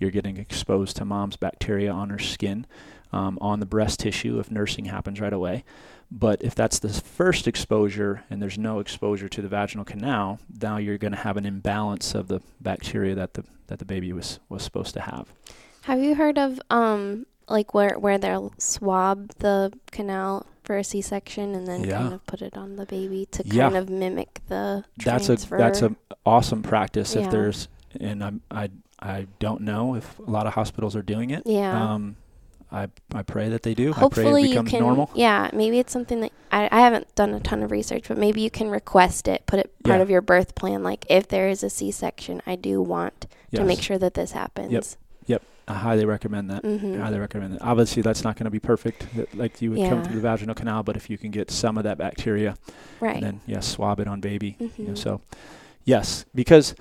You're 0.00 0.10
getting 0.10 0.36
exposed 0.36 0.96
to 0.96 1.04
mom's 1.04 1.36
bacteria 1.36 1.92
on 1.92 2.10
her 2.10 2.18
skin, 2.18 2.66
um, 3.12 3.38
on 3.40 3.60
the 3.60 3.66
breast 3.66 4.00
tissue 4.00 4.40
if 4.40 4.50
nursing 4.50 4.86
happens 4.86 5.20
right 5.20 5.32
away. 5.32 5.64
But 6.10 6.40
if 6.42 6.54
that's 6.54 6.78
the 6.78 6.88
first 6.88 7.48
exposure 7.48 8.22
and 8.30 8.40
there's 8.40 8.56
no 8.58 8.78
exposure 8.78 9.28
to 9.28 9.42
the 9.42 9.48
vaginal 9.48 9.84
canal, 9.84 10.38
now 10.60 10.76
you're 10.76 10.98
going 10.98 11.12
to 11.12 11.18
have 11.18 11.36
an 11.36 11.44
imbalance 11.46 12.14
of 12.14 12.28
the 12.28 12.40
bacteria 12.60 13.14
that 13.16 13.34
the 13.34 13.44
that 13.66 13.78
the 13.80 13.84
baby 13.84 14.12
was 14.12 14.38
was 14.48 14.62
supposed 14.62 14.94
to 14.94 15.00
have. 15.00 15.32
Have 15.82 16.00
you 16.02 16.14
heard 16.14 16.38
of 16.38 16.60
um 16.70 17.26
like 17.48 17.74
where 17.74 17.98
where 17.98 18.18
they'll 18.18 18.52
swab 18.58 19.30
the 19.38 19.72
canal 19.90 20.46
for 20.62 20.76
a 20.78 20.84
C-section 20.84 21.54
and 21.54 21.66
then 21.66 21.84
Yeah. 21.84 21.98
kind 21.98 22.14
of 22.14 22.26
put 22.26 22.42
it 22.42 22.56
on 22.56 22.76
the 22.76 22.86
baby 22.86 23.26
to 23.32 23.42
Yeah. 23.46 23.64
kind 23.64 23.76
of 23.76 23.88
mimic 23.88 24.40
the 24.48 24.84
That's 25.04 25.26
transfer? 25.26 25.56
a 25.56 25.58
that's 25.58 25.82
a 25.82 25.94
awesome 26.24 26.62
practice 26.62 27.14
Yeah. 27.14 27.22
if 27.24 27.30
there's 27.30 27.68
and 28.00 28.22
I'm, 28.22 28.40
I 28.50 28.70
I 29.00 29.26
don't 29.40 29.60
know 29.62 29.94
if 29.94 30.18
a 30.20 30.30
lot 30.30 30.46
of 30.46 30.54
hospitals 30.54 30.94
are 30.96 31.02
doing 31.02 31.30
it. 31.30 31.42
yeah. 31.46 31.94
Um, 31.94 32.16
I 32.72 32.88
I 33.14 33.22
pray 33.22 33.48
that 33.48 33.62
they 33.62 33.74
do. 33.74 33.90
I 33.90 33.92
pray 33.92 34.00
Hopefully 34.00 34.50
you 34.50 34.62
can. 34.64 34.80
normal. 34.80 35.10
Yeah, 35.14 35.50
maybe 35.52 35.78
it's 35.78 35.92
something 35.92 36.20
that 36.20 36.32
I, 36.50 36.68
I 36.72 36.80
haven't 36.80 37.14
done 37.14 37.32
a 37.34 37.40
ton 37.40 37.62
of 37.62 37.70
research, 37.70 38.08
but 38.08 38.18
maybe 38.18 38.40
you 38.40 38.50
can 38.50 38.68
request 38.70 39.28
it, 39.28 39.46
put 39.46 39.58
it 39.60 39.72
part 39.84 39.98
Yeah. 39.98 40.02
of 40.02 40.10
your 40.10 40.20
birth 40.20 40.54
plan. 40.54 40.82
Like 40.82 41.04
if 41.08 41.28
there 41.28 41.48
is 41.48 41.62
a 41.62 41.70
C-section, 41.70 42.42
I 42.46 42.56
do 42.56 42.82
want 42.82 43.26
to 43.54 43.64
make 43.64 43.80
sure 43.80 43.98
that 43.98 44.14
this 44.14 44.32
happens. 44.32 44.72
Yep, 44.72 44.84
Yep. 45.26 45.42
I 45.68 45.74
highly 45.74 46.04
recommend 46.04 46.50
that. 46.50 46.62
Mm-hmm. 46.62 46.94
I 47.00 47.04
highly 47.06 47.18
recommend 47.18 47.54
that. 47.54 47.62
Obviously, 47.62 48.02
that's 48.02 48.22
not 48.22 48.36
going 48.36 48.44
to 48.44 48.50
be 48.50 48.60
perfect, 48.60 49.06
that- 49.16 49.34
like 49.34 49.60
you 49.62 49.70
would 49.72 49.88
come 49.88 50.02
through 50.04 50.14
the 50.16 50.20
vaginal 50.20 50.54
canal. 50.54 50.82
But 50.82 50.96
if 50.96 51.08
you 51.08 51.16
can 51.18 51.30
get 51.30 51.50
some 51.50 51.78
of 51.78 51.84
that 51.84 51.98
bacteria, 51.98 52.56
Right. 53.00 53.14
and 53.16 53.22
then 53.22 53.40
yes, 53.46 53.66
swab 53.66 53.98
it 54.00 54.06
on 54.08 54.20
baby. 54.20 54.56
You 54.60 54.70
know, 54.78 54.92
Mhm. 54.92 54.98
so 54.98 55.20
yes, 55.84 56.24
because 56.34 56.74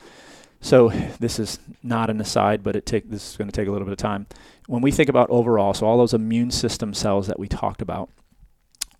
so 0.65 0.89
this 1.19 1.38
is 1.39 1.60
not 1.84 2.10
an 2.10 2.19
aside, 2.19 2.63
but 2.63 2.75
it 2.75 2.86
take 2.86 3.10
this 3.10 3.31
is 3.31 3.38
going 3.38 3.48
to 3.50 3.51
take 3.55 3.67
a 3.67 3.72
little 3.72 3.86
bit 3.86 3.91
of 3.91 3.98
time. 3.98 4.25
When 4.67 4.81
we 4.81 4.91
think 4.91 5.10
about 5.10 5.29
overall, 5.29 5.74
so 5.74 5.86
all 5.86 5.98
those 5.98 6.13
immune 6.13 6.50
system 6.51 6.93
cells 6.93 7.27
that 7.27 7.39
we 7.39 7.48
talked 7.48 7.81
about, 7.81 8.10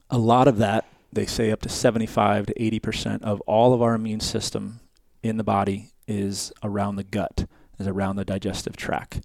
a 0.10 0.17
lot 0.17 0.48
of 0.48 0.57
that 0.60 0.86
they 1.12 1.25
say 1.25 1.50
up 1.51 1.62
to 1.62 1.69
75 1.69 2.48
to 2.48 2.62
80 2.63 2.79
percent 2.79 3.24
of 3.24 3.41
all 3.41 3.74
of 3.74 3.81
our 3.81 3.95
immune 3.95 4.19
system 4.19 4.79
in 5.24 5.38
the 5.38 5.43
body 5.43 5.91
is 6.07 6.51
around 6.62 6.98
the 6.98 7.03
gut, 7.03 7.45
is 7.79 7.88
around 7.88 8.17
the 8.17 8.25
digestive 8.25 8.75
tract. 8.77 9.22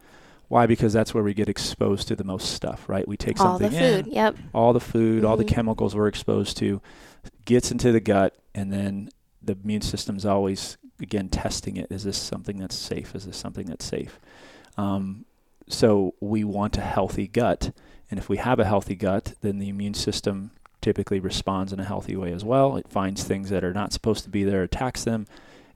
Why? 0.49 0.67
Because 0.67 0.93
that's 0.93 1.13
where 1.13 1.23
we 1.23 1.35
get 1.35 1.49
exposed 1.49 2.09
to 2.09 2.17
the 2.17 2.25
most 2.25 2.53
stuff, 2.53 2.89
right? 2.89 3.07
We 3.07 3.17
take 3.17 3.39
All 3.41 3.59
the 3.59 3.65
something 3.67 3.79
food. 3.79 4.07
in, 4.09 4.13
Yep. 4.15 4.37
all 4.55 4.73
the 4.73 4.81
food, 4.81 5.25
all 5.25 5.37
the 5.37 5.45
Mhm. 5.45 5.49
chemicals 5.49 5.95
we're 5.95 6.09
exposed 6.09 6.57
to, 6.57 6.81
gets 7.45 7.71
into 7.71 7.93
the 7.93 8.01
gut, 8.01 8.35
and 8.55 8.73
then 8.73 9.11
the 9.43 9.57
immune 9.63 9.83
system's 9.83 10.25
always 10.27 10.77
again 11.01 11.29
testing 11.29 11.77
it. 11.77 11.91
Is 11.91 12.05
this 12.05 12.19
something 12.19 12.59
that's 12.59 12.77
safe? 12.77 13.15
Is 13.15 13.27
this 13.27 13.37
something 13.37 13.67
that's 13.67 13.85
safe? 13.85 14.21
Um, 14.77 15.25
So 15.69 16.15
we 16.21 16.43
want 16.43 16.77
a 16.79 16.81
healthy 16.81 17.29
gut. 17.29 17.73
And 18.11 18.19
if 18.19 18.29
we 18.29 18.39
have 18.39 18.59
a 18.59 18.65
healthy 18.65 18.97
gut, 18.97 19.35
then 19.41 19.59
the 19.59 19.69
immune 19.69 19.95
system 19.95 20.51
typically 20.81 21.21
responds 21.21 21.73
in 21.73 21.79
a 21.79 21.85
healthy 21.85 22.17
way 22.17 22.33
as 22.33 22.45
well. 22.45 22.77
It 22.77 22.89
finds 22.89 23.23
things 23.23 23.51
that 23.51 23.63
are 23.63 23.73
not 23.73 23.93
supposed 23.93 24.25
to 24.25 24.31
be 24.31 24.43
there, 24.43 24.65
attacks 24.65 25.05
them. 25.05 25.27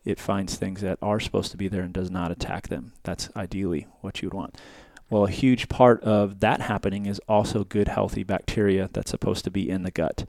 It 0.04 0.18
finds 0.18 0.56
things 0.56 0.80
that 0.80 0.98
are 1.00 1.20
supposed 1.20 1.50
to 1.52 1.56
be 1.56 1.68
there 1.68 1.82
and 1.82 1.92
does 1.92 2.10
not 2.10 2.32
attack 2.32 2.68
them. 2.68 2.92
That's 3.04 3.30
ideally 3.36 3.86
what 4.00 4.20
you 4.20 4.28
would 4.28 4.34
want. 4.34 4.56
Well, 5.10 5.26
a 5.26 5.30
huge 5.30 5.68
part 5.68 6.02
of 6.02 6.40
that 6.40 6.62
happening 6.62 7.06
is 7.06 7.20
also 7.28 7.62
good, 7.62 7.88
healthy 7.88 8.24
bacteria 8.24 8.90
that's 8.92 9.10
supposed 9.12 9.44
to 9.44 9.50
be 9.50 9.70
in 9.70 9.82
the 9.82 9.90
gut. 9.92 10.26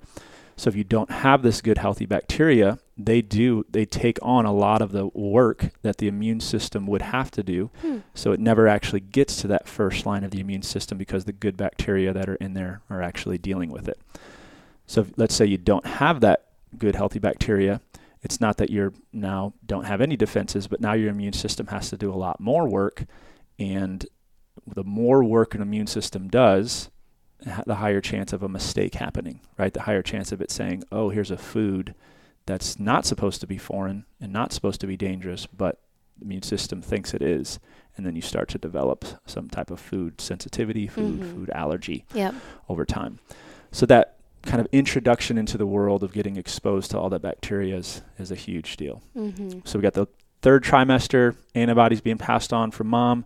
So 0.58 0.70
if 0.70 0.76
you 0.76 0.84
don't 0.84 1.12
have 1.12 1.42
this 1.42 1.62
good, 1.62 1.78
healthy 1.78 2.06
bacteria, 2.06 2.80
they 2.98 3.22
do 3.22 3.66
they 3.70 3.86
take 3.86 4.18
on 4.22 4.46
a 4.46 4.54
lot 4.54 4.82
of 4.82 4.92
the 4.94 5.08
work 5.08 5.72
that 5.82 5.98
the 5.98 6.08
immune 6.08 6.40
system 6.40 6.88
would 6.88 7.02
have 7.02 7.30
to 7.32 7.44
do. 7.44 7.70
Hmm. 7.82 8.00
So 8.14 8.32
it 8.32 8.40
never 8.40 8.68
actually 8.68 9.02
gets 9.02 9.42
to 9.42 9.48
that 9.48 9.68
first 9.68 10.06
line 10.06 10.24
of 10.24 10.32
the 10.32 10.40
immune 10.40 10.62
system 10.62 10.98
because 10.98 11.26
the 11.26 11.34
good 11.34 11.58
bacteria 11.58 12.14
that 12.14 12.30
are 12.30 12.36
in 12.36 12.54
there 12.54 12.82
are 12.90 13.02
actually 13.02 13.38
dealing 13.38 13.70
with 13.70 13.90
it. 13.90 14.00
So 14.88 15.02
if, 15.02 15.12
let's 15.18 15.36
say 15.36 15.46
you 15.46 15.58
don't 15.58 15.86
have 15.86 16.22
that 16.22 16.46
good, 16.78 16.96
healthy 16.96 17.20
bacteria. 17.20 17.82
It's 18.22 18.42
not 18.42 18.58
that 18.58 18.70
you're 18.70 18.94
now 19.14 19.54
don't 19.66 19.86
have 19.86 20.02
any 20.02 20.18
defenses, 20.18 20.68
but 20.68 20.82
now 20.82 20.94
your 20.94 21.10
immune 21.10 21.34
system 21.34 21.68
has 21.68 21.90
to 21.90 21.98
do 21.98 22.12
a 22.12 22.16
lot 22.16 22.40
more 22.40 22.68
work, 22.68 23.06
and 23.60 24.06
the 24.66 24.84
more 24.84 25.24
work 25.24 25.54
an 25.54 25.62
immune 25.62 25.88
system 25.88 26.28
does, 26.28 26.90
the 27.66 27.76
higher 27.76 28.02
chance 28.02 28.34
of 28.34 28.42
a 28.44 28.50
mistake 28.50 28.96
happening, 28.96 29.40
right? 29.58 29.74
The 29.74 29.82
higher 29.84 30.02
chance 30.02 30.32
of 30.32 30.42
it 30.42 30.52
saying, 30.52 30.84
"Oh, 30.92 31.10
here's 31.10 31.32
a 31.32 31.38
food 31.38 31.94
that's 32.46 32.80
not 32.80 33.06
supposed 33.06 33.42
to 33.42 33.48
be 33.48 33.58
foreign 33.58 34.06
and 34.20 34.32
not 34.34 34.52
supposed 34.54 34.82
to 34.82 34.88
be 34.88 34.98
dangerous, 34.98 35.46
but 35.48 35.80
the 36.18 36.26
immune 36.26 36.42
system 36.44 36.82
thinks 36.82 37.14
it 37.14 37.22
is." 37.22 37.60
And 37.98 38.06
then 38.06 38.16
you 38.16 38.22
start 38.22 38.50
to 38.50 38.58
develop 38.58 39.06
some 39.26 39.48
type 39.50 39.72
of 39.72 39.80
food 39.80 40.20
sensitivity, 40.20 40.88
food 40.88 41.22
Mhm. 41.22 41.34
food 41.34 41.50
allergy 41.52 42.06
Yep. 42.14 42.36
over 42.68 42.84
time. 42.86 43.20
So 43.72 43.86
that 43.86 44.18
kind 44.44 44.60
of 44.60 44.68
introduction 44.72 45.38
into 45.38 45.58
the 45.58 45.66
world 45.66 46.04
of 46.04 46.14
getting 46.14 46.36
exposed 46.36 46.92
to 46.92 47.00
all 47.00 47.10
that 47.10 47.22
bacteria 47.22 47.78
is, 47.78 48.02
is 48.20 48.32
a 48.32 48.36
huge 48.36 48.76
deal. 48.78 49.02
Mm-hmm. 49.16 49.60
So 49.64 49.80
we 49.80 49.84
got 49.84 49.94
the 49.94 50.08
third 50.42 50.64
trimester, 50.64 51.36
antibodies 51.56 52.02
being 52.02 52.18
passed 52.20 52.52
on 52.54 52.70
from 52.72 52.88
mom, 52.88 53.26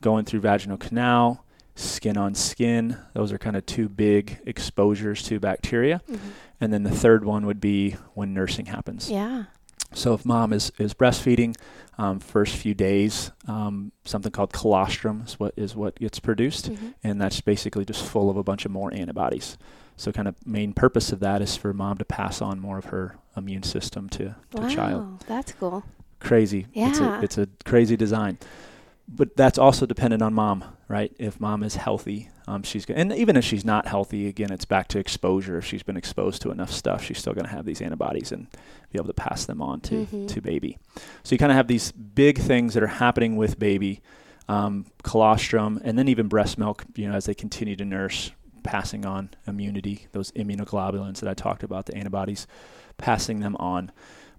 going 0.00 0.24
through 0.24 0.40
vaginal 0.40 0.76
canal, 0.76 1.43
skin 1.74 2.16
on 2.16 2.34
skin. 2.34 2.96
Those 3.14 3.32
are 3.32 3.38
kind 3.38 3.56
of 3.56 3.66
two 3.66 3.88
big 3.88 4.38
exposures 4.46 5.22
to 5.24 5.40
bacteria. 5.40 6.00
Mm-hmm. 6.10 6.28
And 6.60 6.72
then 6.72 6.82
the 6.84 6.90
third 6.90 7.24
one 7.24 7.46
would 7.46 7.60
be 7.60 7.96
when 8.14 8.32
nursing 8.32 8.66
happens. 8.66 9.10
Yeah. 9.10 9.44
So 9.92 10.14
if 10.14 10.24
mom 10.24 10.52
is, 10.52 10.72
is 10.78 10.92
breastfeeding, 10.94 11.56
um, 11.98 12.18
first 12.18 12.56
few 12.56 12.74
days, 12.74 13.30
um, 13.46 13.92
something 14.04 14.32
called 14.32 14.52
colostrum 14.52 15.22
is 15.26 15.38
what 15.38 15.54
is 15.56 15.76
what 15.76 15.94
gets 15.96 16.18
produced 16.18 16.70
Mm-hmm. 16.72 16.88
and 17.04 17.20
that's 17.20 17.40
basically 17.40 17.84
just 17.84 18.04
full 18.04 18.28
of 18.30 18.36
a 18.36 18.42
bunch 18.42 18.64
of 18.64 18.72
more 18.72 18.92
antibodies. 18.92 19.56
So, 19.96 20.10
kind 20.10 20.26
of 20.26 20.34
main 20.44 20.72
purpose 20.72 21.12
of 21.12 21.20
that 21.20 21.40
is 21.42 21.54
for 21.56 21.72
mom 21.72 21.98
to 21.98 22.04
pass 22.04 22.42
on 22.42 22.58
more 22.58 22.78
of 22.78 22.86
her 22.86 23.16
immune 23.36 23.62
system 23.62 24.08
to 24.10 24.34
the 24.50 24.62
Wow, 24.62 24.68
child. 24.68 25.24
that's 25.28 25.52
cool. 25.52 25.84
Crazy. 26.18 26.66
It's 26.74 26.98
a, 26.98 27.02
Yeah. 27.04 27.20
it's 27.22 27.38
a 27.38 27.48
crazy 27.64 27.96
design. 27.96 28.38
But 29.06 29.36
that's 29.36 29.58
also 29.58 29.84
dependent 29.86 30.22
on 30.22 30.32
mom, 30.34 30.64
right? 30.88 31.14
If 31.18 31.38
mom 31.38 31.62
is 31.62 31.76
healthy, 31.76 32.30
um, 32.48 32.62
she's 32.62 32.84
going 32.86 32.98
and 32.98 33.12
even 33.12 33.36
if 33.36 33.44
she's 33.44 33.64
not 33.64 33.86
healthy, 33.86 34.26
again, 34.28 34.50
it's 34.50 34.64
back 34.64 34.88
to 34.88 34.98
exposure. 34.98 35.58
If 35.58 35.64
she's 35.66 35.82
been 35.82 35.96
exposed 35.96 36.40
to 36.42 36.50
enough 36.50 36.70
stuff, 36.72 37.04
she's 37.04 37.18
still 37.18 37.34
going 37.34 37.44
to 37.44 37.50
have 37.50 37.64
these 37.66 37.82
antibodies 37.82 38.32
and 38.32 38.46
be 38.90 38.98
able 38.98 39.06
to 39.08 39.14
pass 39.14 39.44
them 39.44 39.60
on 39.60 39.80
to, 39.82 40.06
Mhm. 40.06 40.28
to 40.28 40.40
baby. 40.40 40.78
So 41.22 41.34
you 41.34 41.38
kind 41.38 41.52
of 41.52 41.56
have 41.56 41.68
these 41.68 41.92
big 41.92 42.38
things 42.38 42.74
that 42.74 42.82
are 42.82 42.86
happening 42.88 43.36
with 43.36 43.58
baby, 43.58 44.00
um, 44.48 44.86
colostrum, 45.02 45.80
and 45.84 45.98
then 45.98 46.08
even 46.08 46.26
breast 46.28 46.58
milk. 46.58 46.84
You 46.96 47.08
know, 47.08 47.14
as 47.14 47.26
they 47.26 47.34
continue 47.34 47.76
to 47.76 47.84
nurse, 47.84 48.30
passing 48.62 49.04
on 49.04 49.28
immunity, 49.46 50.06
those 50.12 50.32
immunoglobulins 50.32 51.20
that 51.20 51.28
I 51.28 51.34
talked 51.34 51.62
about, 51.62 51.84
the 51.86 51.94
antibodies, 51.94 52.46
passing 52.96 53.40
them 53.40 53.54
on. 53.56 53.92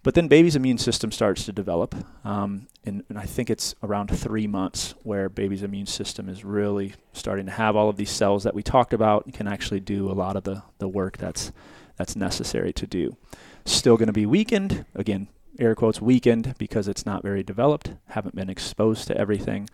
But 0.06 0.14
then 0.14 0.28
baby's 0.28 0.56
immune 0.56 0.78
system 0.78 1.12
starts 1.12 1.46
to 1.46 1.52
develop, 1.52 1.96
um, 2.24 2.68
and, 2.86 3.04
and 3.10 3.18
I 3.18 3.26
think 3.26 3.50
it's 3.50 3.74
around 3.82 4.16
three 4.16 4.46
months 4.46 4.94
where 5.02 5.30
baby's 5.30 5.64
immune 5.64 5.88
system 5.88 6.30
is 6.30 6.46
really 6.46 6.94
starting 7.12 7.48
to 7.48 7.52
have 7.52 7.76
all 7.76 7.90
of 7.90 7.98
these 7.98 8.12
cells 8.12 8.44
that 8.44 8.54
we 8.54 8.62
talked 8.62 8.94
about 8.94 9.26
and 9.26 9.34
can 9.34 9.48
actually 9.48 9.80
do 9.80 10.08
a 10.08 10.14
lot 10.14 10.36
of 10.36 10.44
the, 10.44 10.62
the 10.78 10.88
work 10.88 11.18
that's 11.18 11.52
that's 11.98 12.16
necessary 12.16 12.72
to 12.74 12.86
do. 12.86 13.18
Still 13.66 13.98
going 13.98 14.06
to 14.06 14.14
be 14.14 14.28
weakened 14.28 14.86
again, 14.94 15.28
air 15.58 15.74
quotes 15.74 16.00
weakened 16.00 16.54
because 16.60 16.88
it's 16.88 17.08
not 17.08 17.24
very 17.24 17.42
developed, 17.42 17.96
haven't 18.10 18.36
been 18.36 18.50
exposed 18.50 19.08
to 19.08 19.18
everything, 19.18 19.68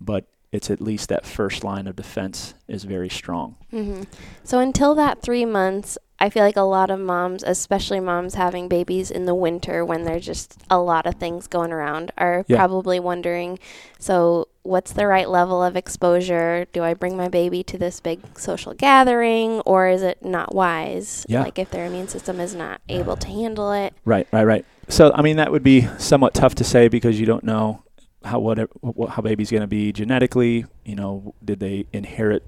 but 0.00 0.24
it's 0.50 0.68
at 0.68 0.80
least 0.80 1.10
that 1.10 1.24
first 1.24 1.62
line 1.62 1.86
of 1.86 1.94
defense 1.94 2.54
is 2.66 2.82
very 2.82 3.08
strong. 3.08 3.54
hmm 3.70 4.02
So 4.42 4.58
until 4.58 4.96
that 4.96 5.22
three 5.22 5.44
months, 5.44 5.96
I 6.18 6.30
feel 6.30 6.42
like 6.44 6.56
a 6.56 6.62
lot 6.62 6.90
of 6.90 6.98
moms, 6.98 7.42
especially 7.42 8.00
moms 8.00 8.34
having 8.34 8.68
babies 8.68 9.10
in 9.10 9.26
the 9.26 9.34
winter 9.34 9.84
when 9.84 10.04
there's 10.04 10.24
just 10.24 10.58
a 10.70 10.78
lot 10.78 11.06
of 11.06 11.16
things 11.16 11.46
going 11.46 11.72
around, 11.72 12.10
are 12.16 12.44
Yeah. 12.48 12.56
probably 12.56 12.98
wondering, 12.98 13.58
so 13.98 14.48
what's 14.62 14.92
the 14.92 15.06
right 15.06 15.28
level 15.28 15.62
of 15.62 15.76
exposure? 15.76 16.66
Do 16.72 16.82
I 16.82 16.94
bring 16.94 17.16
my 17.16 17.28
baby 17.28 17.62
to 17.64 17.76
this 17.78 18.00
big 18.00 18.20
social 18.38 18.72
gathering 18.74 19.60
or 19.60 19.88
is 19.88 20.02
it 20.02 20.24
not 20.24 20.54
wise? 20.54 21.26
Yeah. 21.28 21.42
Like 21.42 21.58
if 21.58 21.70
their 21.70 21.84
immune 21.84 22.08
system 22.08 22.40
is 22.40 22.54
not 22.54 22.80
able 22.88 23.16
to 23.16 23.28
handle 23.28 23.72
it. 23.72 23.92
Right, 24.04 24.26
right, 24.32 24.44
right. 24.44 24.64
So 24.88 25.12
I 25.14 25.22
mean 25.22 25.36
that 25.36 25.52
would 25.52 25.62
be 25.62 25.86
somewhat 25.98 26.32
tough 26.34 26.54
to 26.56 26.64
say 26.64 26.88
because 26.88 27.20
you 27.20 27.26
don't 27.26 27.44
know 27.44 27.82
how 28.24 28.38
what, 28.40 28.58
what 28.82 29.10
how 29.10 29.22
baby's 29.22 29.50
going 29.50 29.60
to 29.60 29.66
be 29.68 29.92
genetically. 29.92 30.64
You 30.84 30.96
know, 30.96 31.34
did 31.44 31.60
they 31.60 31.86
inherit 31.92 32.42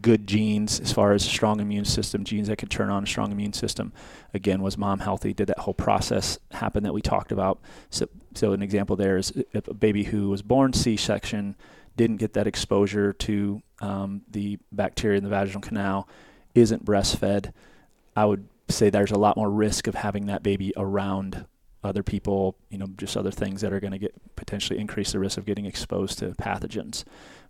good 0.00 0.26
genes 0.26 0.80
as 0.80 0.92
far 0.92 1.12
as 1.12 1.24
strong 1.24 1.60
immune 1.60 1.84
system, 1.84 2.24
genes 2.24 2.48
that 2.48 2.56
could 2.56 2.70
turn 2.70 2.90
on 2.90 3.04
a 3.04 3.06
strong 3.06 3.32
immune 3.32 3.52
system? 3.52 3.92
Again, 4.32 4.62
was 4.62 4.76
mom 4.76 5.00
healthy? 5.00 5.32
Did 5.32 5.48
that 5.48 5.60
whole 5.60 5.74
process 5.74 6.38
happen 6.50 6.82
that 6.84 6.92
we 6.92 7.02
talked 7.02 7.32
about? 7.32 7.60
So, 7.90 8.08
so 8.34 8.52
an 8.52 8.62
example 8.62 8.96
there 8.96 9.16
is 9.16 9.32
if 9.52 9.68
a 9.68 9.74
baby 9.74 10.04
who 10.04 10.30
was 10.30 10.42
born 10.42 10.72
C-section 10.72 11.56
didn't 11.96 12.16
get 12.16 12.32
that 12.34 12.46
exposure 12.46 13.12
to 13.12 13.62
um, 13.80 14.22
the 14.30 14.58
bacteria 14.72 15.18
in 15.18 15.24
the 15.24 15.30
vaginal 15.30 15.60
canal, 15.60 16.08
isn't 16.54 16.84
breastfed, 16.84 17.52
I 18.16 18.24
would 18.24 18.48
say 18.68 18.90
there's 18.90 19.10
a 19.10 19.18
lot 19.18 19.36
more 19.36 19.50
risk 19.50 19.86
of 19.86 19.94
having 19.94 20.26
that 20.26 20.42
baby 20.42 20.72
around 20.76 21.46
other 21.82 22.02
people, 22.02 22.56
you 22.70 22.78
know, 22.78 22.86
just 22.96 23.16
other 23.16 23.30
things 23.30 23.60
that 23.60 23.72
are 23.72 23.80
going 23.80 23.92
to 23.92 23.98
get 23.98 24.14
potentially 24.36 24.78
increase 24.78 25.12
the 25.12 25.18
risk 25.18 25.36
of 25.36 25.44
getting 25.44 25.66
exposed 25.66 26.18
to 26.18 26.30
pathogens. 26.30 27.04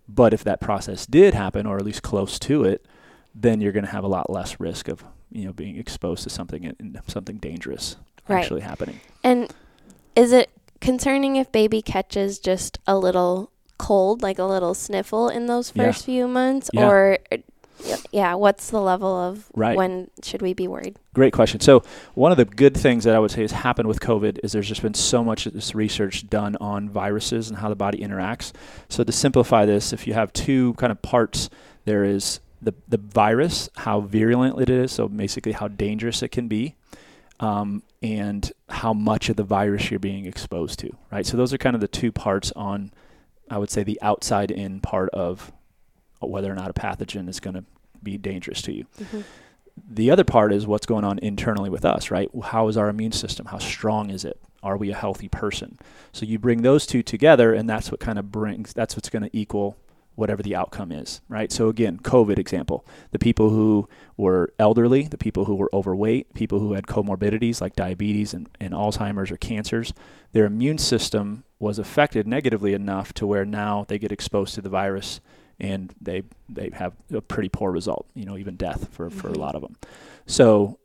But 0.07 0.33
if 0.33 0.43
that 0.43 0.61
process 0.61 1.05
did 1.05 1.33
happen, 1.33 1.65
or 1.65 1.77
at 1.77 1.85
least 1.85 2.03
close 2.03 2.37
to 2.39 2.63
it, 2.63 2.85
then 3.33 3.59
you're 3.61 3.71
going 3.71 3.85
to 3.85 3.91
have 3.91 4.03
a 4.03 4.07
lot 4.07 4.29
less 4.29 4.59
risk 4.59 4.87
of 4.87 5.03
you 5.31 5.45
know 5.45 5.53
being 5.53 5.77
exposed 5.77 6.23
to 6.23 6.29
something 6.29 6.65
and 6.65 6.99
something 7.07 7.37
dangerous 7.37 7.97
Right. 8.27 8.39
actually 8.41 8.61
happening. 8.61 8.99
And 9.23 9.53
is 10.15 10.31
it 10.31 10.49
concerning 10.81 11.35
if 11.35 11.51
baby 11.51 11.81
catches 11.81 12.39
just 12.39 12.79
a 12.87 12.97
little 12.97 13.51
cold, 13.77 14.21
like 14.21 14.39
a 14.39 14.43
little 14.45 14.73
sniffle 14.73 15.29
in 15.29 15.47
those 15.47 15.71
Yeah. 15.75 15.85
first 15.85 16.05
few 16.05 16.27
months? 16.27 16.69
Yeah. 16.73 16.87
Or, 16.89 17.17
yeah, 18.11 18.33
what's 18.35 18.69
the 18.69 18.79
level 18.79 19.15
of 19.15 19.45
Right. 19.53 19.75
when 19.77 20.09
should 20.23 20.41
we 20.41 20.53
be 20.53 20.67
worried? 20.67 20.97
Great 21.13 21.33
question. 21.33 21.59
So 21.59 21.83
one 22.13 22.31
of 22.31 22.37
the 22.37 22.45
good 22.45 22.75
things 22.75 23.03
that 23.03 23.15
I 23.15 23.19
would 23.19 23.31
say 23.31 23.41
has 23.41 23.51
happened 23.51 23.87
with 23.87 23.99
COVID 23.99 24.39
is 24.43 24.51
there's 24.51 24.67
just 24.67 24.81
been 24.81 24.93
so 24.93 25.23
much 25.23 25.45
of 25.45 25.53
this 25.53 25.75
research 25.75 26.29
done 26.29 26.55
on 26.61 26.89
viruses 26.89 27.49
and 27.49 27.59
how 27.59 27.69
the 27.69 27.75
body 27.75 27.99
interacts. 27.99 28.51
So 28.89 29.03
to 29.03 29.11
simplify 29.11 29.65
this, 29.65 29.93
if 29.93 30.07
you 30.07 30.13
have 30.13 30.31
two 30.33 30.73
kind 30.75 30.91
of 30.91 31.01
parts, 31.01 31.49
there 31.85 32.03
is 32.03 32.39
the 32.61 32.73
the 32.87 32.97
virus, 32.97 33.69
how 33.77 34.01
virulent 34.01 34.59
it 34.59 34.69
is, 34.69 34.91
so 34.91 35.07
basically 35.07 35.51
how 35.51 35.67
dangerous 35.67 36.23
it 36.23 36.29
can 36.29 36.47
be, 36.47 36.75
um, 37.39 37.83
and 38.01 38.51
how 38.69 38.93
much 38.93 39.29
of 39.29 39.35
the 39.35 39.43
virus 39.43 39.91
you're 39.91 39.99
being 39.99 40.25
exposed 40.25 40.79
to. 40.79 40.89
Right. 41.11 41.25
So 41.25 41.37
those 41.37 41.53
are 41.53 41.57
kind 41.57 41.75
of 41.75 41.81
the 41.81 41.87
two 41.87 42.11
parts 42.11 42.51
on, 42.55 42.91
I 43.49 43.57
would 43.57 43.69
say, 43.69 43.83
the 43.83 43.99
outside 44.01 44.49
in 44.51 44.79
part 44.79 45.09
of 45.11 45.51
Uh, 46.21 46.27
whether 46.27 46.51
or 46.51 46.55
not 46.55 46.69
a 46.69 46.73
pathogen 46.73 47.27
is 47.29 47.39
going 47.39 47.55
to 47.55 47.63
be 48.03 48.17
dangerous 48.17 48.61
to 48.61 48.73
you 48.73 48.85
mm-hmm. 48.99 49.21
the 49.89 50.11
other 50.11 50.23
part 50.23 50.53
is 50.53 50.67
what's 50.67 50.85
going 50.85 51.03
on 51.03 51.19
internally 51.19 51.69
with 51.69 51.83
us, 51.83 52.09
right? 52.09 52.29
How 52.43 52.67
is 52.67 52.77
our 52.77 52.87
immune 52.89 53.11
system? 53.11 53.47
How 53.47 53.57
strong 53.57 54.09
is 54.09 54.23
it? 54.23 54.39
Are 54.63 54.77
we 54.77 54.89
a 54.89 54.95
healthy 54.95 55.27
person? 55.27 55.77
So 56.13 56.25
you 56.25 56.39
bring 56.39 56.61
those 56.61 56.85
two 56.85 57.03
together, 57.03 57.53
and 57.53 57.69
that's 57.69 57.91
what 57.91 57.99
kind 57.99 58.17
of 58.17 58.31
brings, 58.31 58.73
that's 58.73 58.95
what's 58.95 59.09
going 59.09 59.23
to 59.23 59.37
equal 59.37 59.77
whatever 60.15 60.41
the 60.41 60.55
outcome 60.55 60.91
is, 60.91 61.21
right? 61.27 61.51
So 61.51 61.67
again, 61.67 61.99
COVID 61.99 62.39
example 62.39 62.85
the 63.11 63.19
people 63.19 63.49
who 63.49 63.87
were 64.17 64.53
elderly, 64.57 65.03
the 65.03 65.17
people 65.17 65.45
who 65.45 65.55
were 65.55 65.69
overweight, 65.73 66.33
people 66.33 66.59
who 66.59 66.73
had 66.73 66.87
comorbidities 66.87 67.61
like 67.61 67.75
diabetes 67.75 68.33
and, 68.33 68.49
and 68.59 68.73
Alzheimer's 68.73 69.29
or 69.29 69.37
cancers, 69.37 69.93
their 70.31 70.45
immune 70.45 70.77
system 70.77 71.43
was 71.59 71.77
affected 71.79 72.27
negatively 72.27 72.73
enough 72.73 73.13
to 73.13 73.27
where 73.27 73.45
now 73.45 73.85
they 73.87 73.99
get 73.99 74.11
exposed 74.11 74.55
to 74.55 74.61
the 74.61 74.69
virus 74.69 75.19
and 75.59 75.93
they 76.01 76.23
they 76.49 76.69
have 76.73 76.93
a 77.13 77.21
pretty 77.21 77.49
poor 77.49 77.71
result, 77.71 78.05
you 78.13 78.25
know, 78.25 78.37
even 78.37 78.55
death 78.55 78.89
for, 78.91 79.09
for 79.09 79.29
a 79.29 79.33
Mhm. 79.33 79.37
lot 79.37 79.55
of 79.55 79.61
them. 79.61 79.75
So 80.25 80.79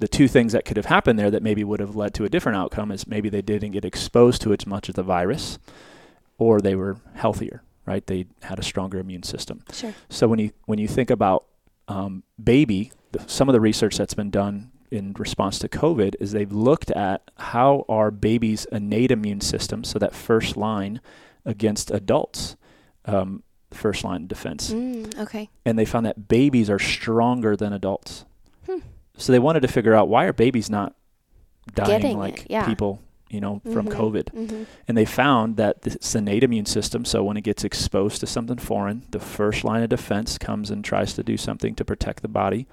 the 0.00 0.08
two 0.08 0.28
things 0.28 0.52
that 0.52 0.64
could 0.64 0.76
have 0.76 0.86
happened 0.86 1.18
there 1.18 1.30
that 1.30 1.42
maybe 1.42 1.62
would 1.62 1.80
have 1.80 1.94
led 1.96 2.14
to 2.14 2.24
a 2.24 2.28
different 2.28 2.56
outcome 2.56 2.90
is 2.90 3.06
maybe 3.06 3.28
they 3.28 3.42
didn't 3.42 3.72
get 3.72 3.84
exposed 3.84 4.40
to 4.42 4.52
as 4.52 4.66
much 4.66 4.88
of 4.88 4.94
the 4.94 5.02
virus 5.02 5.58
or 6.38 6.60
they 6.60 6.74
were 6.74 6.96
healthier, 7.14 7.62
right? 7.84 8.06
They 8.06 8.26
had 8.42 8.58
a 8.58 8.62
stronger 8.62 8.98
immune 8.98 9.22
system. 9.24 9.62
Sure. 9.72 9.92
So 10.08 10.26
when 10.28 10.38
you 10.38 10.50
when 10.66 10.78
you 10.78 10.88
think 10.88 11.10
about 11.10 11.44
um, 11.88 12.22
baby, 12.42 12.92
the, 13.12 13.24
some 13.26 13.48
of 13.48 13.52
the 13.52 13.60
research 13.60 13.96
that's 13.98 14.14
been 14.14 14.30
done 14.30 14.70
in 14.90 15.12
response 15.18 15.58
to 15.60 15.68
COVID 15.68 16.14
is 16.20 16.32
they've 16.32 16.50
looked 16.52 16.90
at 16.92 17.30
how 17.36 17.84
our 17.88 18.10
baby's 18.10 18.64
innate 18.72 19.10
immune 19.10 19.40
system, 19.40 19.84
so 19.84 19.98
that 19.98 20.14
first 20.14 20.56
line 20.56 21.00
against 21.44 21.90
adults, 21.90 22.56
um, 23.06 23.42
first 23.72 24.04
line 24.04 24.22
of 24.22 24.28
defense, 24.28 24.72
Mm, 24.72 25.18
okay. 25.18 25.48
and 25.64 25.78
they 25.78 25.84
found 25.84 26.04
that 26.06 26.28
babies 26.28 26.68
are 26.68 26.78
stronger 26.78 27.56
than 27.56 27.72
adults. 27.72 28.24
Hmm. 28.66 28.78
So 29.16 29.32
they 29.32 29.38
wanted 29.38 29.60
to 29.60 29.68
figure 29.68 29.94
out 29.94 30.08
why 30.08 30.24
are 30.24 30.32
babies 30.32 30.68
not 30.70 30.94
dying 31.74 31.88
Getting 32.00 32.18
like 32.18 32.46
yeah. 32.50 32.66
people, 32.66 33.00
you 33.28 33.40
know, 33.40 33.60
from 33.72 33.86
Mhm. 33.86 33.92
COVID. 33.92 34.24
Mhm. 34.34 34.66
And 34.88 34.96
they 34.98 35.04
found 35.04 35.56
that 35.56 35.82
this 35.82 36.14
innate 36.14 36.42
immune 36.42 36.66
system, 36.66 37.04
so 37.04 37.22
when 37.22 37.36
it 37.36 37.42
gets 37.44 37.62
exposed 37.64 38.20
to 38.20 38.26
something 38.26 38.58
foreign, 38.58 39.02
the 39.10 39.20
first 39.20 39.62
line 39.62 39.82
of 39.82 39.88
defense 39.90 40.36
comes 40.38 40.70
and 40.70 40.84
tries 40.84 41.12
to 41.14 41.22
do 41.22 41.36
something 41.36 41.74
to 41.76 41.84
protect 41.84 42.22
the 42.22 42.28
body. 42.28 42.66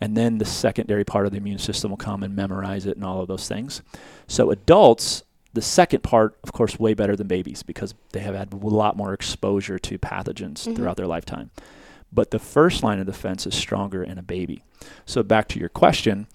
And 0.00 0.16
then 0.16 0.38
the 0.38 0.46
secondary 0.46 1.04
part 1.04 1.26
of 1.26 1.32
the 1.32 1.38
immune 1.38 1.58
system 1.58 1.90
will 1.90 1.98
come 1.98 2.22
and 2.22 2.34
memorize 2.34 2.86
it 2.86 2.96
and 2.96 3.04
all 3.04 3.20
of 3.20 3.28
those 3.28 3.46
things. 3.46 3.82
So 4.26 4.50
adults, 4.50 5.22
the 5.52 5.62
second 5.62 6.02
part, 6.02 6.36
of 6.44 6.52
course, 6.52 6.78
way 6.78 6.94
better 6.94 7.16
than 7.16 7.26
babies 7.26 7.62
because 7.62 7.94
they 8.12 8.20
have 8.20 8.34
had 8.34 8.52
a 8.52 8.56
lot 8.56 8.96
more 8.96 9.12
exposure 9.12 9.78
to 9.78 9.98
pathogens 9.98 10.66
Mhm. 10.66 10.76
throughout 10.76 10.96
their 10.96 11.06
lifetime. 11.08 11.50
But 12.12 12.30
the 12.30 12.38
first 12.38 12.82
line 12.82 12.98
of 13.00 13.06
defense 13.06 13.46
is 13.46 13.54
stronger 13.54 14.02
in 14.02 14.18
a 14.18 14.22
baby. 14.22 14.62
So 15.06 15.22
back 15.22 15.48
to 15.48 15.58
your 15.60 15.68
question, 15.68 16.26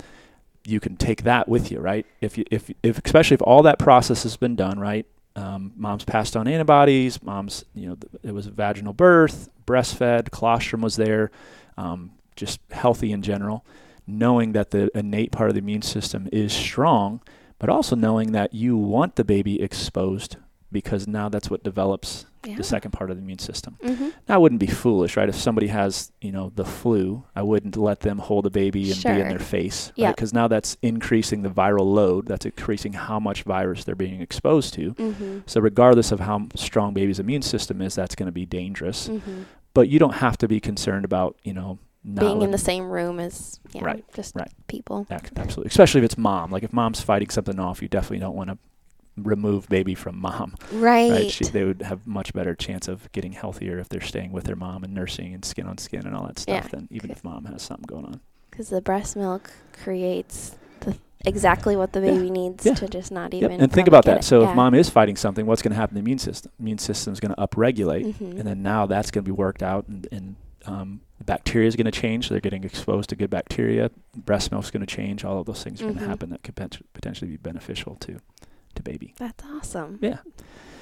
you 0.65 0.79
can 0.79 0.95
take 0.97 1.23
that 1.23 1.47
with 1.47 1.71
you, 1.71 1.79
right? 1.79 2.05
If 2.21 2.37
you, 2.37 2.45
if, 2.51 2.71
if, 2.81 2.99
especially 3.05 3.35
if 3.35 3.41
all 3.41 3.61
that 3.63 3.77
process 3.79 4.23
has 4.23 4.35
been 4.37 4.55
done, 4.55 4.79
right? 4.79 5.05
Um, 5.35 5.73
mom's 5.75 6.05
passed 6.05 6.35
on 6.37 6.47
antibodies. 6.47 7.21
Mom's, 7.21 7.65
you 7.73 7.87
know, 7.89 7.95
th- 7.95 8.11
it 8.23 8.33
was 8.33 8.47
a 8.47 8.51
vaginal 8.51 8.93
birth, 8.93 9.49
breastfed, 9.67 10.31
colostrum 10.31 10.81
was 10.81 10.95
there, 10.95 11.29
um, 11.77 12.11
just 12.35 12.59
healthy 12.71 13.11
in 13.11 13.21
general. 13.21 13.65
Knowing 14.07 14.53
that 14.53 14.71
the 14.71 14.89
innate 14.97 15.31
part 15.31 15.49
of 15.49 15.55
the 15.55 15.59
immune 15.59 15.81
system 15.81 16.29
is 16.31 16.53
strong, 16.53 17.21
but 17.59 17.69
also 17.69 17.95
knowing 17.95 18.31
that 18.33 18.53
you 18.53 18.77
want 18.77 19.15
the 19.15 19.23
baby 19.23 19.61
exposed 19.61 20.37
because 20.71 21.07
now 21.07 21.29
that's 21.29 21.49
what 21.49 21.63
develops 21.63 22.25
Yeah. 22.45 22.57
the 22.57 22.63
second 22.63 22.91
part 22.91 23.09
of 23.09 23.15
the 23.17 23.23
immune 23.23 23.39
system. 23.39 23.77
Mhm. 23.83 24.11
Now, 24.27 24.35
I 24.35 24.37
wouldn't 24.37 24.59
be 24.59 24.67
foolish, 24.67 25.15
right? 25.17 25.29
If 25.29 25.35
somebody 25.35 25.67
has, 25.67 26.11
you 26.21 26.31
know, 26.31 26.51
the 26.55 26.65
flu, 26.65 27.23
I 27.35 27.41
wouldn't 27.43 27.75
let 27.77 28.01
them 28.01 28.19
hold 28.19 28.45
a 28.45 28.49
baby 28.49 28.91
and 28.91 29.01
be 29.01 29.09
in 29.09 29.29
their 29.29 29.39
face, 29.39 29.91
right? 29.97 30.13
Because 30.15 30.33
now 30.33 30.47
that's 30.47 30.75
increasing 30.81 31.43
the 31.43 31.49
viral 31.49 31.91
load. 31.91 32.27
That's 32.27 32.45
increasing 32.45 32.93
how 32.93 33.19
much 33.19 33.43
virus 33.43 33.83
they're 33.83 33.95
being 33.95 34.21
exposed 34.21 34.73
to. 34.75 34.93
Mhm. 34.95 35.43
So, 35.47 35.59
regardless 35.61 36.11
of 36.11 36.19
how 36.19 36.47
strong 36.55 36.93
baby's 36.93 37.19
immune 37.19 37.41
system 37.41 37.81
is, 37.81 37.95
that's 37.95 38.13
going 38.15 38.27
to 38.27 38.31
be 38.33 38.45
dangerous. 38.45 39.07
Mhm. 39.07 39.45
But 39.73 39.87
you 39.89 39.97
don't 39.97 40.15
have 40.15 40.37
to 40.39 40.47
be 40.47 40.59
concerned 40.59 41.05
about, 41.05 41.37
you 41.43 41.53
know, 41.53 41.79
Being 42.13 42.41
in 42.43 42.51
the 42.51 42.57
same 42.57 42.89
room 42.89 43.19
as 43.19 43.59
yeah, 43.73 43.83
Right, 43.83 44.05
just 44.13 44.35
right. 44.35 44.51
people. 44.67 45.07
Absolutely, 45.09 45.65
especially 45.69 45.99
if 46.01 46.05
it's 46.05 46.17
mom. 46.17 46.51
Like 46.51 46.61
if 46.63 46.71
mom's 46.71 47.01
fighting 47.01 47.29
something 47.29 47.59
off, 47.59 47.81
you 47.81 47.87
definitely 47.87 48.19
don't 48.19 48.35
want 48.35 48.49
to 48.51 48.57
remove 49.17 49.67
baby 49.69 49.95
from 49.95 50.19
mom. 50.19 50.55
Right. 50.73 51.09
Right? 51.11 51.31
She, 51.31 51.45
they 51.45 51.63
would 51.63 51.81
have 51.81 52.05
much 52.05 52.33
better 52.33 52.53
chance 52.53 52.87
of 52.87 53.11
getting 53.11 53.31
healthier 53.31 53.79
if 53.79 53.89
they're 53.89 54.01
staying 54.01 54.31
with 54.33 54.43
their 54.43 54.55
mom 54.57 54.83
and 54.83 54.93
nursing 54.93 55.33
and 55.33 55.43
skin 55.43 55.65
on 55.67 55.77
skin 55.77 56.05
and 56.05 56.15
all 56.15 56.27
that 56.27 56.37
stuff 56.37 56.65
Yeah. 56.65 56.67
than 56.69 56.87
even 56.91 57.09
if 57.09 57.23
mom 57.23 57.45
has 57.45 57.61
something 57.63 57.85
going 57.87 58.05
on. 58.05 58.19
Because 58.51 58.69
the 58.69 58.81
breast 58.81 59.15
milk 59.15 59.51
creates 59.73 60.55
the 60.81 60.97
exactly 61.25 61.75
what 61.75 61.93
the 61.93 62.01
Yeah. 62.01 62.11
baby 62.11 62.29
needs 62.29 62.65
Yeah. 62.65 62.73
to 62.75 62.87
just 62.87 63.11
not 63.11 63.33
Yep. 63.33 63.43
even. 63.43 63.61
And 63.61 63.71
think 63.71 63.87
about 63.87 64.05
that. 64.05 64.19
it. 64.19 64.23
So 64.25 64.41
Yeah. 64.41 64.49
if 64.51 64.55
mom 64.55 64.73
is 64.75 64.89
fighting 64.89 65.15
something, 65.15 65.45
what's 65.45 65.61
going 65.61 65.71
to 65.71 65.77
happen 65.77 65.95
to 65.95 66.01
the 66.01 66.05
immune 66.05 66.19
system? 66.19 66.51
Immune 66.59 66.77
system 66.77 67.13
is 67.13 67.19
going 67.19 67.33
to 67.33 67.41
upregulate, 67.41 68.13
Mhm. 68.15 68.31
and 68.39 68.41
then 68.47 68.61
now 68.61 68.85
that's 68.85 69.11
going 69.11 69.23
to 69.23 69.27
be 69.27 69.31
worked 69.35 69.63
out, 69.63 69.87
and, 69.87 70.07
and 70.11 70.35
um, 70.67 71.01
the 71.17 71.23
bacteria 71.23 71.67
is 71.67 71.75
going 71.75 71.85
to 71.85 71.91
change. 71.91 72.27
So 72.27 72.33
they're 72.33 72.41
getting 72.41 72.63
exposed 72.63 73.09
to 73.09 73.15
good 73.15 73.29
bacteria. 73.29 73.91
Breast 74.15 74.51
milk 74.51 74.63
is 74.63 74.71
going 74.71 74.85
to 74.85 74.95
change. 74.95 75.23
All 75.23 75.39
of 75.39 75.45
those 75.45 75.63
things 75.63 75.81
are 75.81 75.85
going 75.85 75.99
to 75.99 76.07
happen 76.07 76.29
that 76.31 76.43
could 76.43 76.55
pot- 76.55 76.79
potentially 76.93 77.29
be 77.31 77.37
beneficial 77.37 77.95
to 78.01 78.19
to 78.75 78.83
baby. 78.83 79.13
That's 79.17 79.43
awesome. 79.45 79.99
Yeah. 80.01 80.17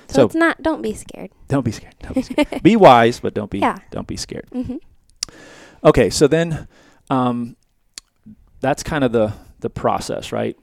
So, 0.08 0.14
So- 0.16 0.26
it's 0.26 0.36
not. 0.36 0.62
Don't 0.64 0.82
be 0.82 0.94
scared. 0.94 1.32
Don't 1.48 1.64
be 1.66 1.72
scared. 1.72 1.96
Don't 2.02 2.14
be 2.16 2.22
scared. 2.24 2.64
be 2.64 2.76
wise, 2.76 3.20
but 3.20 3.34
don't 3.34 3.52
be 3.52 3.60
Yeah. 3.60 3.80
don't 3.92 4.08
be 4.08 4.18
scared. 4.18 4.48
hmm 4.52 4.78
Okay, 5.84 6.10
so 6.10 6.28
then 6.28 6.68
um, 7.10 7.56
that's 8.62 8.84
kind 8.84 9.04
of 9.04 9.12
the 9.12 9.34
the 9.60 9.70
process, 9.70 10.32
right? 10.32 10.58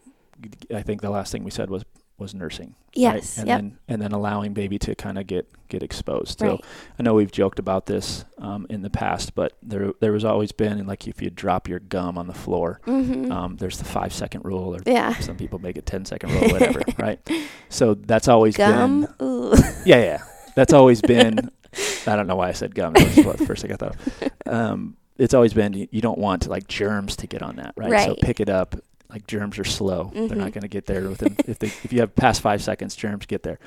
I 0.74 0.82
think 0.82 1.02
the 1.02 1.10
last 1.10 1.30
thing 1.32 1.44
we 1.44 1.50
said 1.50 1.68
was 1.70 1.84
was 2.20 2.34
nursing. 2.34 2.68
right? 2.68 2.74
Yes. 2.94 3.38
And 3.38 3.48
yep. 3.48 3.58
then 3.58 3.78
and 3.88 4.02
then 4.02 4.12
allowing 4.12 4.52
baby 4.52 4.78
to 4.80 4.94
kind 4.94 5.18
of 5.18 5.26
get 5.26 5.48
get 5.68 5.82
exposed. 5.82 6.40
right. 6.40 6.58
So 6.60 6.68
I 6.98 7.02
know 7.02 7.14
we've 7.14 7.32
joked 7.32 7.58
about 7.58 7.86
this 7.86 8.24
um, 8.38 8.66
in 8.68 8.82
the 8.82 8.90
past, 8.90 9.34
but 9.34 9.56
there 9.62 9.92
there 10.00 10.12
was 10.12 10.24
always 10.24 10.52
been 10.52 10.86
like 10.86 11.08
if 11.08 11.22
you 11.22 11.30
drop 11.30 11.68
your 11.68 11.80
gum 11.80 12.18
on 12.18 12.26
the 12.26 12.34
floor, 12.34 12.80
hmm 12.84 13.30
um, 13.32 13.56
there's 13.56 13.78
the 13.78 13.84
five 13.84 14.12
second 14.12 14.44
rule, 14.44 14.74
or 14.74 14.80
yeah. 14.86 15.14
some 15.18 15.36
people 15.36 15.58
make 15.58 15.76
it 15.76 15.86
10 15.86 16.04
second 16.04 16.30
rule, 16.32 16.50
whatever, 16.50 16.82
right? 16.98 17.20
So 17.68 17.94
that's 17.94 18.28
always 18.28 18.56
Gum. 18.56 19.02
been 19.02 19.14
Ooh. 19.26 19.54
yeah, 19.84 20.02
yeah. 20.02 20.22
That's 20.54 20.72
always 20.72 21.00
been. 21.00 21.50
I 22.06 22.16
don't 22.16 22.26
know 22.26 22.36
why 22.36 22.48
I 22.48 22.52
said 22.52 22.74
gum. 22.74 22.94
That 22.94 23.16
was 23.16 23.24
what 23.24 23.38
the 23.38 23.46
first 23.46 23.62
thing 23.62 23.72
I 23.72 23.76
thought. 23.76 23.94
Of. 23.94 24.52
Um, 24.52 24.96
it's 25.18 25.34
always 25.34 25.52
been 25.54 25.72
you, 25.72 25.86
you 25.90 26.00
don't 26.00 26.18
want 26.18 26.48
like 26.48 26.66
germs 26.66 27.16
to 27.16 27.26
get 27.26 27.42
on 27.42 27.56
that, 27.56 27.74
right? 27.76 28.06
So 28.06 28.16
pick 28.20 28.40
it 28.40 28.48
up. 28.48 28.74
Like 29.10 29.26
germs 29.26 29.58
are 29.58 29.64
slow; 29.64 30.10
they're 30.14 30.28
Mhm. 30.28 30.36
not 30.36 30.52
going 30.52 30.62
to 30.62 30.68
get 30.68 30.86
there 30.86 31.08
within. 31.08 31.36
if 31.46 31.58
they 31.58 31.66
if 31.68 31.92
you 31.92 32.00
have 32.00 32.14
past 32.14 32.40
five 32.40 32.62
seconds, 32.62 32.94
germs 32.96 33.26
get 33.26 33.42
there. 33.42 33.58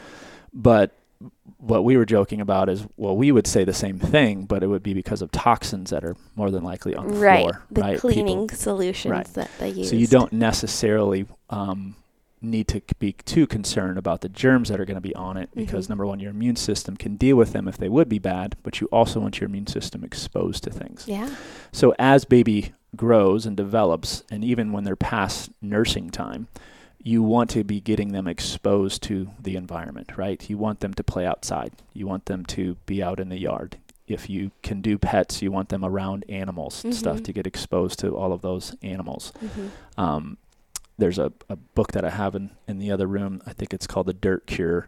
But 0.54 0.92
what 1.58 1.84
we 1.86 1.96
were 1.96 2.06
joking 2.06 2.42
about 2.42 2.68
is, 2.70 2.86
well, 2.98 3.16
we 3.16 3.32
would 3.32 3.48
say 3.48 3.64
the 3.64 3.74
same 3.74 3.98
thing, 3.98 4.44
but 4.46 4.62
it 4.64 4.68
would 4.68 4.84
be 4.84 4.94
because 4.94 5.22
of 5.22 5.32
toxins 5.32 5.90
that 5.92 6.04
are 6.04 6.16
more 6.36 6.52
than 6.52 6.64
likely 6.64 6.96
on 6.96 7.08
the 7.08 7.18
right. 7.18 7.40
floor, 7.42 7.62
The 7.72 7.82
right? 7.82 8.00
cleaning 8.00 8.50
solutions 8.50 9.12
Right. 9.12 9.26
that 9.36 9.50
they 9.60 9.70
use. 9.70 9.90
So 9.90 9.96
you 9.96 10.08
don't 10.08 10.34
necessarily 10.34 11.26
um, 11.50 11.96
need 12.42 12.68
to 12.68 12.82
be 13.00 13.14
too 13.14 13.48
concerned 13.48 13.98
about 13.98 14.20
the 14.20 14.28
germs 14.28 14.68
that 14.68 14.80
are 14.82 14.86
going 14.86 14.96
to 14.96 15.02
be 15.02 15.16
on 15.16 15.38
it 15.38 15.50
because 15.56 15.86
Mhm. 15.86 15.90
number 15.90 16.06
one, 16.06 16.20
your 16.20 16.32
immune 16.32 16.58
system 16.58 16.98
can 16.98 17.16
deal 17.16 17.38
with 17.38 17.54
them 17.54 17.68
if 17.70 17.78
they 17.78 17.88
would 17.88 18.10
be 18.10 18.20
bad, 18.20 18.58
but 18.64 18.82
you 18.82 18.88
also 18.92 19.22
want 19.22 19.40
your 19.40 19.50
immune 19.50 19.68
system 19.68 20.04
exposed 20.04 20.64
to 20.66 20.70
things. 20.72 21.06
Yeah. 21.08 21.30
So 21.72 21.94
as 21.98 22.26
baby 22.26 22.74
grows 22.96 23.46
and 23.46 23.58
develops, 23.58 24.24
and 24.32 24.44
even 24.44 24.72
when 24.72 24.84
they're 24.84 24.96
past 24.96 25.52
nursing 25.62 26.10
time, 26.10 26.48
you 27.02 27.22
want 27.22 27.50
to 27.50 27.64
be 27.64 27.82
getting 27.82 28.12
them 28.14 28.28
exposed 28.28 29.04
to 29.04 29.30
the 29.42 29.56
environment, 29.56 30.12
right? 30.18 30.50
You 30.50 30.58
want 30.58 30.80
them 30.80 30.94
to 30.94 31.04
play 31.04 31.26
outside. 31.26 31.74
You 31.94 32.08
want 32.08 32.26
them 32.26 32.46
to 32.48 32.76
be 32.86 33.04
out 33.04 33.20
in 33.20 33.30
the 33.30 33.40
yard. 33.40 33.78
If 34.08 34.30
you 34.30 34.52
can 34.62 34.82
do 34.82 34.98
pets, 34.98 35.42
you 35.42 35.52
want 35.52 35.70
them 35.70 35.84
around 35.84 36.24
animals 36.30 36.84
and 36.84 36.94
stuff 36.96 37.24
to 37.24 37.34
get 37.34 37.48
exposed 37.48 38.00
to 38.00 38.16
all 38.16 38.32
of 38.34 38.42
those 38.42 38.76
animals. 38.82 39.34
hmm 39.40 39.68
Um, 39.98 40.38
there's 40.98 41.18
a, 41.18 41.34
a 41.50 41.56
book 41.56 41.92
that 41.94 42.06
I 42.06 42.12
have 42.12 42.36
in, 42.36 42.52
in 42.68 42.78
the 42.80 42.92
other 42.92 43.08
room. 43.08 43.42
I 43.48 43.54
think 43.54 43.74
it's 43.74 43.88
called 43.88 44.06
The 44.06 44.14
Dirt 44.14 44.46
Cure. 44.46 44.88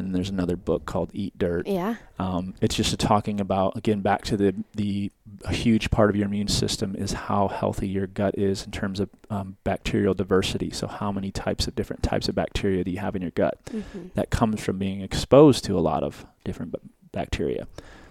And 0.00 0.14
there's 0.14 0.30
another 0.30 0.56
book 0.56 0.86
called 0.86 1.10
Eat 1.12 1.36
Dirt. 1.38 1.66
Yeah. 1.66 1.96
Um, 2.18 2.54
it's 2.60 2.74
just 2.74 2.92
a 2.92 2.96
talking 2.96 3.40
about, 3.40 3.76
again, 3.76 4.00
back 4.00 4.22
to 4.24 4.36
the, 4.36 4.54
the 4.74 5.12
a 5.44 5.52
huge 5.52 5.90
part 5.90 6.10
of 6.10 6.16
your 6.16 6.26
immune 6.26 6.48
system 6.48 6.94
is 6.96 7.12
how 7.12 7.48
healthy 7.48 7.88
your 7.88 8.06
gut 8.06 8.36
is 8.38 8.64
in 8.64 8.70
terms 8.72 9.00
of 9.00 9.08
um, 9.30 9.56
bacterial 9.64 10.14
diversity. 10.14 10.70
So, 10.70 10.86
how 10.86 11.12
many 11.12 11.30
types 11.30 11.66
of 11.66 11.74
different 11.74 12.02
types 12.02 12.28
of 12.28 12.34
bacteria 12.34 12.82
do 12.84 12.90
you 12.90 12.98
have 12.98 13.14
in 13.16 13.22
your 13.22 13.30
gut? 13.30 13.58
hmm 13.70 14.08
That 14.14 14.30
comes 14.30 14.60
from 14.62 14.78
being 14.78 15.00
exposed 15.00 15.64
to 15.66 15.78
a 15.78 15.80
lot 15.80 16.02
of 16.02 16.26
different 16.44 16.72
b- 16.72 16.78
bacteria. 17.12 17.66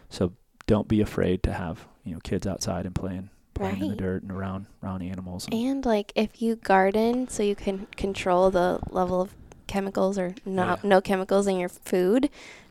So, 0.09 0.33
don't 0.67 0.87
be 0.87 1.01
afraid 1.01 1.41
to 1.43 1.53
have 1.53 1.85
you 2.05 2.13
know 2.13 2.19
kids 2.23 2.45
outside 2.47 2.85
and 2.85 2.93
playing 2.95 3.29
playing 3.55 3.81
in 3.81 3.89
the 3.89 3.95
dirt 3.95 4.21
and 4.23 4.31
around 4.31 4.65
around 4.83 5.01
animals. 5.01 5.45
and- 5.45 5.53
And 5.53 5.85
like 5.85 6.11
if 6.15 6.41
you 6.41 6.55
garden, 6.55 7.27
so 7.27 7.43
you 7.43 7.55
can 7.55 7.87
control 7.97 8.49
the 8.51 8.79
level 8.89 9.21
of 9.21 9.33
chemicals 9.69 10.17
or 10.17 10.35
no 10.45 10.63
Yeah. 10.63 10.75
no 10.83 10.99
chemicals 10.99 11.47
in 11.47 11.57
your 11.57 11.69
food, 11.69 12.29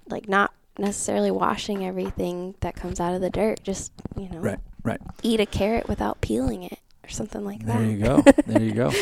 like 0.08 0.28
not 0.28 0.52
necessarily 0.78 1.30
washing 1.30 1.86
everything 1.86 2.54
that 2.60 2.76
comes 2.76 3.00
out 3.00 3.14
of 3.14 3.20
the 3.22 3.30
dirt. 3.30 3.62
Just 3.62 3.92
you 4.16 4.28
know, 4.28 4.38
Right, 4.40 4.58
right. 4.82 5.00
Eat 5.22 5.40
a 5.40 5.46
carrot 5.46 5.88
without 5.88 6.20
peeling 6.20 6.62
it 6.64 6.78
or 7.04 7.08
something 7.08 7.44
like 7.44 7.64
There 7.64 7.78
that. 7.78 7.80
There 7.82 7.90
you 7.90 7.98
go. 7.98 8.22
there 8.46 8.62
you 8.62 8.72
go. 8.72 8.92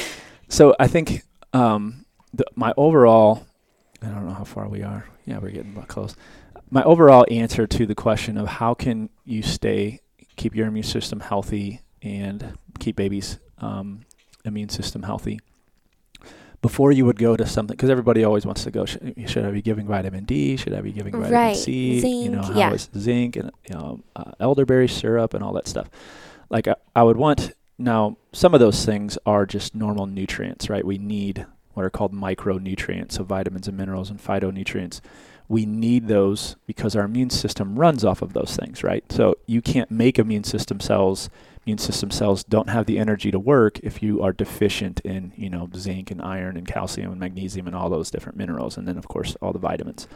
So 0.48 0.76
I 0.78 0.86
think 0.86 1.22
um, 1.52 2.04
the, 2.32 2.44
my 2.54 2.72
overall, 2.76 3.46
I 4.02 4.06
don't 4.06 4.26
know 4.28 4.34
how 4.34 4.44
far 4.44 4.68
we 4.68 4.82
are. 4.82 5.06
Yeah, 5.24 5.38
we're 5.38 5.50
getting 5.50 5.72
about 5.72 5.88
close. 5.88 6.14
My 6.70 6.82
overall 6.84 7.26
answer 7.30 7.66
to 7.66 7.86
the 7.86 7.94
question 7.94 8.36
of 8.38 8.46
how 8.46 8.74
can 8.74 9.08
you 9.24 9.42
stay, 9.42 10.00
keep 10.36 10.54
your 10.54 10.66
immune 10.68 10.84
system 10.84 11.20
healthy 11.20 11.80
and 12.02 12.56
keep 12.78 12.96
babies' 12.96 13.38
um, 13.58 14.02
immune 14.44 14.68
system 14.68 15.02
healthy. 15.02 15.40
Before 16.62 16.90
you 16.90 17.04
would 17.06 17.18
go 17.18 17.36
to 17.36 17.46
something, 17.46 17.76
because 17.76 17.90
everybody 17.90 18.24
always 18.24 18.44
wants 18.44 18.64
to 18.64 18.70
go. 18.70 18.84
Should, 18.86 19.14
should 19.28 19.44
I 19.44 19.50
be 19.50 19.62
giving 19.62 19.86
vitamin 19.86 20.24
D? 20.24 20.56
Should 20.56 20.72
I 20.74 20.80
be 20.80 20.92
giving 20.92 21.12
vitamin 21.12 21.32
Right. 21.32 21.56
C? 21.56 21.98
you 22.24 22.30
know, 22.30 22.42
Zinc, 22.42 22.54
how 22.54 22.58
yeah. 22.58 22.72
is 22.72 22.90
zinc 22.98 23.36
and 23.36 23.50
you 23.68 23.74
know 23.74 24.00
uh, 24.16 24.32
elderberry 24.40 24.88
syrup 24.88 25.34
and 25.34 25.44
all 25.44 25.52
that 25.52 25.68
stuff. 25.68 25.88
Like 26.50 26.66
I, 26.66 26.74
I 26.94 27.02
would 27.02 27.16
want 27.16 27.52
now 27.78 28.16
some 28.32 28.54
of 28.54 28.60
those 28.60 28.84
things 28.84 29.18
are 29.26 29.46
just 29.46 29.74
normal 29.74 30.06
nutrients, 30.06 30.68
right? 30.70 30.84
We 30.84 30.98
need 30.98 31.46
what 31.74 31.84
are 31.84 31.90
called 31.90 32.14
micronutrients, 32.14 33.12
so 33.12 33.24
vitamins 33.24 33.68
and 33.68 33.76
minerals 33.76 34.08
and 34.10 34.18
phytonutrients. 34.18 35.00
We 35.48 35.66
need 35.66 36.08
those 36.08 36.56
because 36.66 36.96
our 36.96 37.04
immune 37.04 37.30
system 37.30 37.78
runs 37.78 38.04
off 38.04 38.22
of 38.22 38.32
those 38.32 38.56
things, 38.56 38.82
right? 38.82 39.04
So 39.12 39.36
you 39.46 39.60
can't 39.62 39.90
make 39.90 40.18
immune 40.18 40.44
system 40.44 40.80
cells. 40.80 41.28
Immune 41.66 41.78
system 41.78 42.12
cells 42.12 42.44
don't 42.44 42.68
have 42.68 42.86
the 42.86 42.96
energy 42.96 43.32
to 43.32 43.40
work 43.40 43.80
if 43.80 44.00
you 44.00 44.22
are 44.22 44.32
deficient 44.32 45.00
in, 45.00 45.32
you 45.36 45.50
know, 45.50 45.68
zinc 45.74 46.12
and 46.12 46.22
iron 46.22 46.56
and 46.56 46.66
calcium 46.66 47.10
and 47.10 47.20
magnesium 47.20 47.66
and 47.66 47.74
all 47.74 47.90
those 47.90 48.08
different 48.08 48.38
minerals, 48.38 48.76
and 48.76 48.86
then 48.86 48.96
of 48.96 49.08
course 49.08 49.36
all 49.42 49.52
the 49.52 49.58
vitamins. 49.58 50.06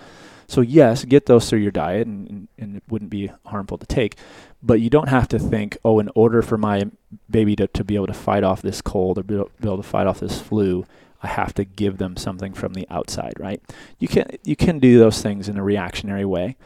So 0.46 0.60
yes, 0.60 1.04
get 1.04 1.26
those 1.26 1.50
through 1.50 1.58
your 1.58 1.72
diet, 1.72 2.06
and, 2.06 2.46
and, 2.56 2.76
it 2.76 2.84
wouldn't 2.88 3.10
be 3.10 3.32
harmful 3.46 3.78
to 3.78 3.86
take. 3.86 4.16
But 4.62 4.80
you 4.80 4.90
don't 4.90 5.08
have 5.08 5.26
to 5.28 5.38
think, 5.40 5.76
oh, 5.84 5.98
in 5.98 6.08
order 6.14 6.40
for 6.40 6.56
my 6.56 6.84
baby 7.28 7.56
to, 7.56 7.66
to 7.66 7.82
be 7.82 7.96
able 7.96 8.06
to 8.06 8.14
fight 8.14 8.44
off 8.44 8.62
this 8.62 8.80
cold 8.80 9.18
or 9.18 9.22
be 9.24 9.34
able 9.62 9.76
to 9.76 9.82
fight 9.82 10.06
off 10.06 10.20
this 10.20 10.40
flu, 10.40 10.86
I 11.22 11.28
have 11.28 11.52
to 11.54 11.64
give 11.64 11.98
them 11.98 12.16
something 12.16 12.52
from 12.52 12.74
the 12.74 12.86
outside, 12.90 13.34
right? 13.38 13.60
You 13.98 14.08
can 14.08 14.26
you 14.44 14.56
can 14.56 14.78
do 14.78 14.98
those 14.98 15.20
things 15.20 15.48
in 15.48 15.56
a 15.56 15.62
reactionary 15.62 16.24
way, 16.24 16.56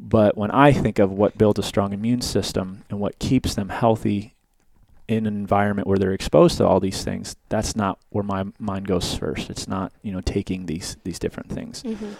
but 0.00 0.36
when 0.38 0.50
I 0.52 0.72
think 0.72 0.98
of 0.98 1.10
what 1.10 1.36
builds 1.36 1.58
a 1.58 1.62
strong 1.62 1.92
immune 1.92 2.20
system 2.20 2.84
and 2.88 3.00
what 3.00 3.18
keeps 3.18 3.54
them 3.54 3.68
healthy 3.68 4.34
in 5.08 5.26
an 5.26 5.34
environment 5.34 5.88
where 5.88 5.98
they're 5.98 6.12
exposed 6.12 6.58
to 6.58 6.66
all 6.66 6.80
these 6.80 7.02
things, 7.02 7.34
that's 7.48 7.74
not 7.74 7.98
where 8.10 8.22
my 8.24 8.44
mind 8.58 8.86
goes 8.86 9.14
first. 9.14 9.50
It's 9.50 9.66
not, 9.66 9.92
you 10.02 10.12
know, 10.12 10.20
taking 10.20 10.66
these 10.66 10.96
these 11.04 11.18
different 11.18 11.50
things. 11.50 11.82
Mm-hmm. 11.82 12.12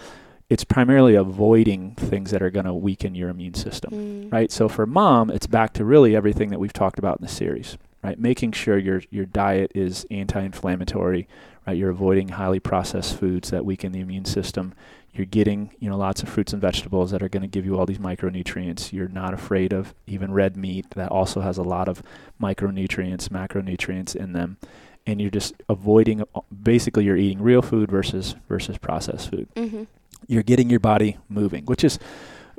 It's 0.49 0.63
primarily 0.63 1.13
avoiding 1.15 1.93
things 1.95 2.31
that 2.31 2.41
are 2.41 2.49
going 2.49 2.65
to 2.65 2.73
weaken 2.73 3.13
your 3.13 3.29
immune 3.29 3.53
system, 3.53 3.91
Mm. 3.91 4.33
right? 4.33 4.51
So 4.51 4.67
for 4.67 4.87
mom, 4.87 5.29
it's 5.29 5.45
back 5.45 5.73
to 5.73 5.85
really 5.85 6.15
everything 6.15 6.49
that 6.49 6.59
we've 6.59 6.73
talked 6.73 6.97
about 6.97 7.19
in 7.19 7.25
the 7.25 7.31
series, 7.31 7.77
right? 8.03 8.19
Making 8.19 8.51
sure 8.53 8.77
your 8.77 9.03
your 9.11 9.25
diet 9.25 9.71
is 9.75 10.05
anti-inflammatory, 10.09 11.27
right? 11.67 11.77
You're 11.77 11.91
avoiding 11.91 12.29
highly 12.29 12.59
processed 12.59 13.15
foods 13.17 13.51
that 13.51 13.63
weaken 13.65 13.91
the 13.91 13.99
immune 13.99 14.25
system. 14.25 14.73
You're 15.19 15.25
getting, 15.25 15.71
you 15.79 15.89
know, 15.89 15.97
lots 15.97 16.23
of 16.23 16.29
fruits 16.29 16.53
and 16.53 16.61
vegetables 16.61 17.11
that 17.11 17.21
are 17.21 17.27
going 17.27 17.41
to 17.41 17.47
give 17.47 17.65
you 17.65 17.77
all 17.77 17.85
these 17.85 17.97
micronutrients. 17.99 18.93
You're 18.93 19.09
not 19.09 19.33
afraid 19.33 19.73
of 19.73 19.93
even 20.07 20.31
red 20.31 20.55
meat 20.55 20.91
that 20.91 21.11
also 21.11 21.41
has 21.41 21.57
a 21.57 21.61
lot 21.61 21.89
of 21.89 22.01
micronutrients, 22.41 23.27
macronutrients 23.27 24.15
in 24.15 24.31
them. 24.31 24.57
And 25.05 25.19
you're 25.19 25.29
just 25.29 25.55
avoiding 25.67 26.23
basically 26.63 27.03
you're 27.03 27.17
eating 27.17 27.41
real 27.41 27.61
food 27.61 27.91
versus 27.91 28.35
versus 28.47 28.77
processed 28.77 29.29
food 29.29 29.49
Mm-hmm. 29.55 29.83
you're 30.27 30.43
getting 30.43 30.69
your 30.69 30.79
body 30.79 31.17
moving, 31.27 31.65
which 31.65 31.83
is 31.83 31.99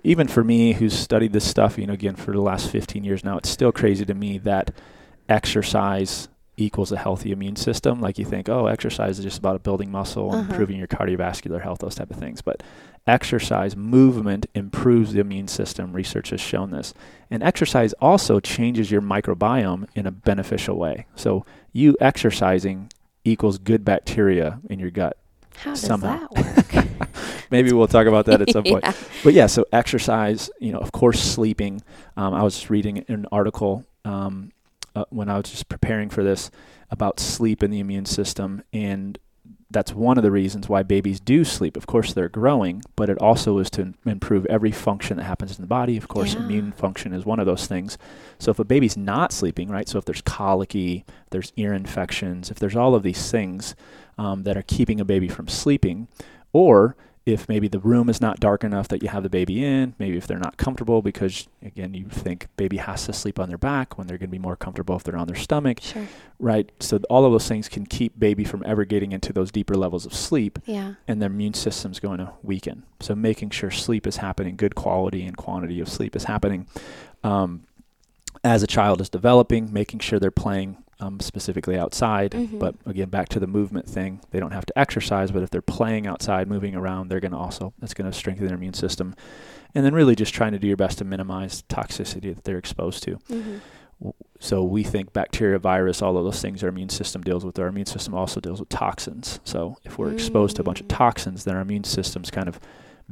even 0.05 0.29
for 0.29 0.45
me 0.45 0.75
who's 0.75 0.93
studied 0.93 1.33
this 1.33 1.49
stuff, 1.49 1.79
you 1.79 1.87
know, 1.87 1.95
again 1.95 2.17
for 2.17 2.33
the 2.33 2.41
last 2.43 2.71
15 2.71 3.05
years 3.05 3.25
now, 3.25 3.39
it's 3.39 3.49
still 3.49 3.73
crazy 3.73 4.05
to 4.05 4.15
me 4.15 4.37
that 4.39 4.71
exercise 5.31 6.29
equals 6.61 6.93
a 6.93 6.97
healthy 6.99 7.33
immune 7.33 7.57
system. 7.57 8.01
Like 8.01 8.19
you 8.19 8.25
think, 8.25 8.49
oh, 8.49 8.67
exercise 8.67 9.19
is 9.19 9.25
just 9.25 9.39
about 9.39 9.63
building 9.63 9.91
muscle 9.91 10.33
and 10.33 10.43
Uh-huh. 10.43 10.51
improving 10.53 10.77
your 10.79 10.87
cardiovascular 10.89 11.61
health, 11.63 11.79
those 11.81 11.95
type 11.95 12.11
of 12.11 12.17
things. 12.17 12.43
But 12.43 12.63
exercise, 13.07 13.77
movement 13.77 14.47
improves 14.55 15.13
the 15.13 15.21
immune 15.21 15.49
system. 15.49 15.93
Research 15.93 16.31
has 16.31 16.41
shown 16.41 16.71
this. 16.71 16.93
And 17.31 17.43
exercise 17.43 17.93
also 17.95 18.41
changes 18.41 18.91
your 18.91 19.01
microbiome 19.01 19.87
in 19.95 20.07
a 20.07 20.11
beneficial 20.11 20.77
way. 20.77 21.07
So 21.17 21.45
you 21.73 21.97
exercising 22.01 22.91
equals 23.25 23.59
good 23.59 23.85
bacteria 23.85 24.61
in 24.69 24.79
your 24.79 24.91
gut. 24.91 25.17
How 25.57 25.71
does 25.73 25.81
Somehow. 25.81 26.27
that 26.35 26.75
work? 26.75 27.09
Maybe 27.51 27.73
we'll 27.73 27.89
talk 27.89 28.07
about 28.07 28.27
that 28.27 28.41
at 28.41 28.51
some 28.51 28.65
point. 28.65 28.85
Yeah. 28.85 28.93
But 29.25 29.35
yeah, 29.35 29.47
so 29.47 29.67
exercise, 29.73 30.49
you 30.61 30.73
know, 30.73 30.79
of 30.79 30.93
course, 30.93 31.21
sleeping. 31.21 31.83
Um, 32.17 32.33
I 32.33 32.43
was 32.43 32.71
reading 32.71 33.05
an 33.09 33.27
article 33.31 33.85
um, 34.07 34.51
uh, 34.95 35.05
when 35.11 35.29
I 35.29 35.37
was 35.37 35.51
just 35.51 35.69
preparing 35.69 36.09
for 36.11 36.23
this 36.25 36.51
about 36.91 37.21
sleep 37.21 37.63
and 37.63 37.73
the 37.73 37.81
immune 37.81 38.07
system, 38.07 38.63
and 38.73 39.19
that's 39.73 39.93
one 39.95 40.19
of 40.19 40.25
the 40.25 40.33
reasons 40.33 40.69
why 40.69 40.83
babies 40.83 41.21
do 41.21 41.45
sleep. 41.45 41.77
Of 41.77 41.87
course, 41.87 42.13
they're 42.13 42.29
growing, 42.29 42.83
but 42.97 43.09
it 43.09 43.19
also 43.19 43.59
is 43.59 43.71
to 43.71 43.95
improve 44.05 44.45
every 44.47 44.73
function 44.73 45.17
that 45.19 45.23
happens 45.25 45.57
in 45.57 45.63
the 45.63 45.69
body. 45.69 45.97
Of 45.97 46.09
course, 46.09 46.35
Yeah. 46.35 46.41
immune 46.43 46.73
function 46.73 47.13
is 47.13 47.25
one 47.25 47.39
of 47.39 47.47
those 47.47 47.69
things. 47.69 47.97
So 48.41 48.51
if 48.51 48.59
a 48.59 48.65
baby's 48.65 48.97
not 48.97 49.31
sleeping, 49.33 49.69
right? 49.69 49.89
So 49.89 49.97
if 49.99 50.05
there's 50.05 50.23
colicky, 50.23 51.05
there's 51.31 51.53
ear 51.57 51.73
infections, 51.73 52.51
if 52.51 52.59
there's 52.59 52.75
all 52.75 52.97
of 52.97 53.05
these 53.05 53.31
things 53.31 53.77
um, 54.19 54.43
that 54.43 54.57
are 54.57 54.63
keeping 54.63 54.99
a 55.01 55.05
baby 55.05 55.29
from 55.29 55.47
sleeping, 55.47 56.09
or 56.53 56.97
if 57.27 57.49
maybe 57.49 57.69
the 57.69 57.79
room 57.79 58.09
is 58.09 58.21
not 58.21 58.41
dark 58.41 58.65
enough 58.65 58.89
that 58.89 59.03
you 59.03 59.09
have 59.11 59.23
the 59.23 59.29
baby 59.29 59.63
in, 59.63 59.95
maybe 59.99 60.17
if 60.17 60.27
they're 60.27 60.39
not 60.39 60.57
comfortable 60.57 61.03
because 61.03 61.47
again 61.63 61.93
you 61.93 62.07
think 62.09 62.49
baby 62.57 62.79
has 62.79 63.05
to 63.07 63.13
sleep 63.13 63.39
on 63.39 63.49
their 63.49 63.59
back 63.59 63.99
when 63.99 64.07
they're 64.07 64.17
going 64.17 64.31
to 64.31 64.33
be 64.33 64.39
more 64.39 64.57
comfortable 64.57 64.97
if 64.97 65.05
they're 65.05 65.17
on 65.19 65.27
their 65.27 65.37
stomach, 65.37 65.81
Sure. 65.83 66.09
right? 66.39 66.73
So 66.81 66.97
th- 66.97 67.05
all 67.11 67.27
of 67.27 67.33
those 67.33 67.47
things 67.47 67.69
can 67.69 67.85
keep 67.85 68.19
baby 68.19 68.43
from 68.45 68.63
ever 68.65 68.85
getting 68.87 69.13
into 69.13 69.33
those 69.35 69.53
deeper 69.53 69.75
levels 69.75 70.07
of 70.07 70.15
sleep 70.15 70.59
Yeah. 70.65 70.95
and 71.07 71.21
their 71.21 71.29
immune 71.31 71.55
system's 71.55 72.01
going 72.01 72.19
to 72.19 72.33
weaken. 72.43 72.85
So 73.01 73.15
making 73.15 73.51
sure 73.51 73.71
sleep 73.71 74.07
is 74.07 74.17
happening, 74.17 74.57
good 74.57 74.75
quality 74.75 75.25
and 75.27 75.37
quantity 75.37 75.79
of 75.79 75.89
sleep 75.91 76.17
is 76.17 76.25
happening. 76.25 76.67
Um, 77.23 77.65
as 78.43 78.63
a 78.63 78.67
child 78.67 79.03
is 79.03 79.11
developing, 79.11 79.71
making 79.73 80.01
sure 80.01 80.19
they're 80.19 80.31
playing 80.31 80.79
um, 81.01 81.19
specifically 81.21 81.77
outside. 81.79 82.33
Mhm. 82.33 82.59
But 82.59 82.75
again, 82.87 83.09
back 83.09 83.29
to 83.31 83.41
the 83.41 83.47
movement 83.47 83.89
thing, 83.89 84.21
they 84.31 84.39
don't 84.41 84.53
have 84.53 84.67
to 84.67 84.79
exercise, 84.79 85.31
but 85.31 85.43
if 85.43 85.51
they're 85.51 85.63
playing 85.63 86.07
outside, 86.07 86.47
moving 86.49 86.75
around, 86.75 87.09
they're 87.09 87.21
going 87.21 87.33
to 87.33 87.39
also 87.39 87.73
that's 87.79 87.95
going 87.95 88.11
to 88.11 88.17
strengthen 88.17 88.47
their 88.47 88.57
immune 88.57 88.75
system. 88.75 89.15
And 89.75 89.85
then 89.85 89.95
really 89.95 90.15
just 90.17 90.35
trying 90.35 90.53
to 90.53 90.59
do 90.59 90.67
your 90.67 90.77
best 90.77 90.99
to 90.99 91.05
minimize 91.05 91.63
toxicity 91.69 92.35
that 92.35 92.45
they're 92.45 92.59
exposed 92.59 93.03
to. 93.05 93.17
Mm-hmm. 93.31 93.57
So 94.39 94.65
we 94.65 94.83
think 94.83 95.13
bacteria, 95.13 95.59
virus, 95.59 96.01
all 96.01 96.17
of 96.17 96.25
those 96.25 96.41
things 96.41 96.63
our 96.63 96.71
immune 96.71 96.89
system 96.89 97.23
deals 97.23 97.45
with. 97.45 97.59
Our 97.59 97.67
immune 97.69 97.87
system 97.87 98.15
also 98.15 98.41
deals 98.41 98.59
with 98.61 98.71
toxins. 98.71 99.41
So 99.45 99.77
if 99.85 99.99
we're 99.99 100.13
exposed 100.13 100.57
to 100.57 100.63
a 100.63 100.65
bunch 100.65 100.81
of 100.81 100.87
Mm. 100.87 100.97
toxins, 100.97 101.45
then 101.45 101.55
our 101.55 101.61
immune 101.61 101.85
system's 101.85 102.31
kind 102.31 102.49
of 102.49 102.59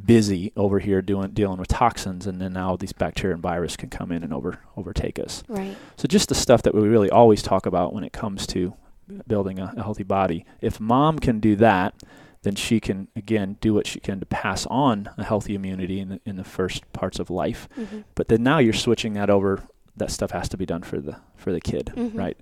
busy 0.05 0.53
over 0.57 0.79
here 0.79 1.03
doing 1.03 1.31
dealing 1.33 1.59
with 1.59 1.69
toxins, 1.69 2.27
and 2.27 2.41
then 2.41 2.53
now 2.53 2.77
these 2.77 2.93
bacteria 2.93 3.35
and 3.35 3.43
virus 3.43 3.77
can 3.77 3.89
come 3.91 4.13
in 4.13 4.23
and 4.23 4.33
over 4.33 4.59
overtake 4.77 5.19
us. 5.19 5.43
Right. 5.49 5.77
So 5.97 6.07
just 6.07 6.29
the 6.29 6.35
stuff 6.35 6.63
that 6.63 6.75
we 6.75 6.83
really 6.87 7.11
always 7.11 7.43
talk 7.43 7.67
about 7.67 7.93
when 7.93 8.05
it 8.05 8.13
comes 8.13 8.47
to 8.49 8.75
building 9.27 9.59
a, 9.59 9.73
a 9.77 9.83
healthy 9.83 10.03
body. 10.05 10.45
If 10.61 10.79
mom 10.81 11.19
can 11.19 11.41
do 11.41 11.57
that, 11.57 11.95
then 12.43 12.55
she 12.55 12.79
can 12.81 13.09
again 13.17 13.57
do 13.61 13.75
what 13.75 13.87
she 13.87 14.01
can 14.01 14.21
to 14.21 14.27
pass 14.27 14.67
on 14.67 15.09
a 15.19 15.25
healthy 15.25 15.55
immunity 15.55 15.99
in 16.01 16.09
the, 16.11 16.21
in 16.25 16.37
the 16.37 16.45
first 16.45 16.91
parts 16.93 17.19
of 17.19 17.31
life. 17.31 17.69
Mm-hmm. 17.79 18.01
But 18.15 18.29
then 18.29 18.43
now 18.43 18.59
you're 18.59 18.73
switching 18.73 19.15
that 19.15 19.31
over. 19.31 19.63
That 19.97 20.11
stuff 20.13 20.31
has 20.31 20.49
to 20.51 20.57
be 20.57 20.65
done 20.67 20.83
for 20.83 21.01
the 21.01 21.17
for 21.37 21.53
the 21.53 21.61
kid, 21.61 21.93
Mhm. 21.97 22.17
right? 22.17 22.37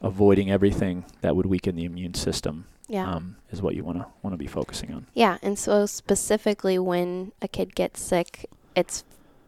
Avoiding 0.00 0.50
everything 0.50 1.04
that 1.20 1.36
would 1.36 1.46
weaken 1.46 1.76
the 1.76 1.84
immune 1.84 2.14
system 2.14 2.66
Yeah. 2.88 3.10
um, 3.10 3.36
is 3.50 3.62
what 3.62 3.74
you 3.74 3.82
want 3.84 3.98
to 3.98 4.06
want 4.22 4.34
to 4.34 4.38
be 4.38 4.46
focusing 4.46 4.92
on. 4.92 5.06
Yeah, 5.14 5.38
and 5.42 5.58
so 5.58 5.86
specifically 5.86 6.78
when 6.78 7.32
a 7.40 7.48
kid 7.48 7.74
gets 7.74 8.00
sick, 8.00 8.48
it's 8.76 9.04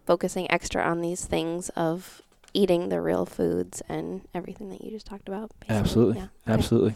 focusing 0.07 0.51
extra 0.51 0.83
on 0.83 1.01
these 1.03 1.25
things 1.27 1.68
of 1.70 2.22
eating 2.55 2.88
the 2.88 3.01
real 3.01 3.27
foods 3.27 3.83
and 3.88 4.22
everything 4.35 4.70
that 4.70 4.83
you 4.83 4.90
just 4.90 5.07
talked 5.07 5.29
about. 5.29 5.51
basically. 5.61 5.77
Absolutely. 5.77 6.16
Yeah. 6.18 6.25
okay. 6.25 6.53
Absolutely. 6.59 6.94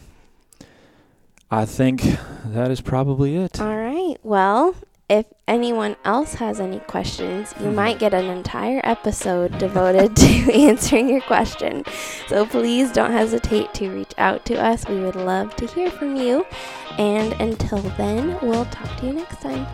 I 1.51 1.65
think 1.65 2.01
that 2.45 2.71
is 2.71 2.81
probably 2.81 3.35
it. 3.35 3.59
All 3.59 3.75
right. 3.75 4.15
Well, 4.23 4.73
if 5.11 5.25
anyone 5.45 5.97
else 6.05 6.35
has 6.35 6.61
any 6.61 6.79
questions, 6.79 7.53
you 7.59 7.67
Mhm. 7.67 7.75
might 7.75 7.99
get 7.99 8.13
an 8.13 8.25
entire 8.25 8.79
episode 8.85 9.57
devoted 9.57 10.15
to 10.23 10.53
answering 10.53 11.09
your 11.09 11.19
question. 11.21 11.83
So 12.29 12.45
please 12.45 12.91
don't 12.93 13.11
hesitate 13.11 13.73
to 13.75 13.89
reach 13.89 14.13
out 14.17 14.45
to 14.45 14.55
us. 14.55 14.87
We 14.87 15.01
would 15.01 15.17
love 15.17 15.53
to 15.57 15.67
hear 15.67 15.91
from 15.91 16.15
you. 16.15 16.45
And 16.97 17.33
until 17.41 17.79
then, 17.97 18.37
we'll 18.41 18.65
talk 18.65 18.95
to 18.99 19.07
you 19.07 19.13
next 19.13 19.41
time. 19.41 19.67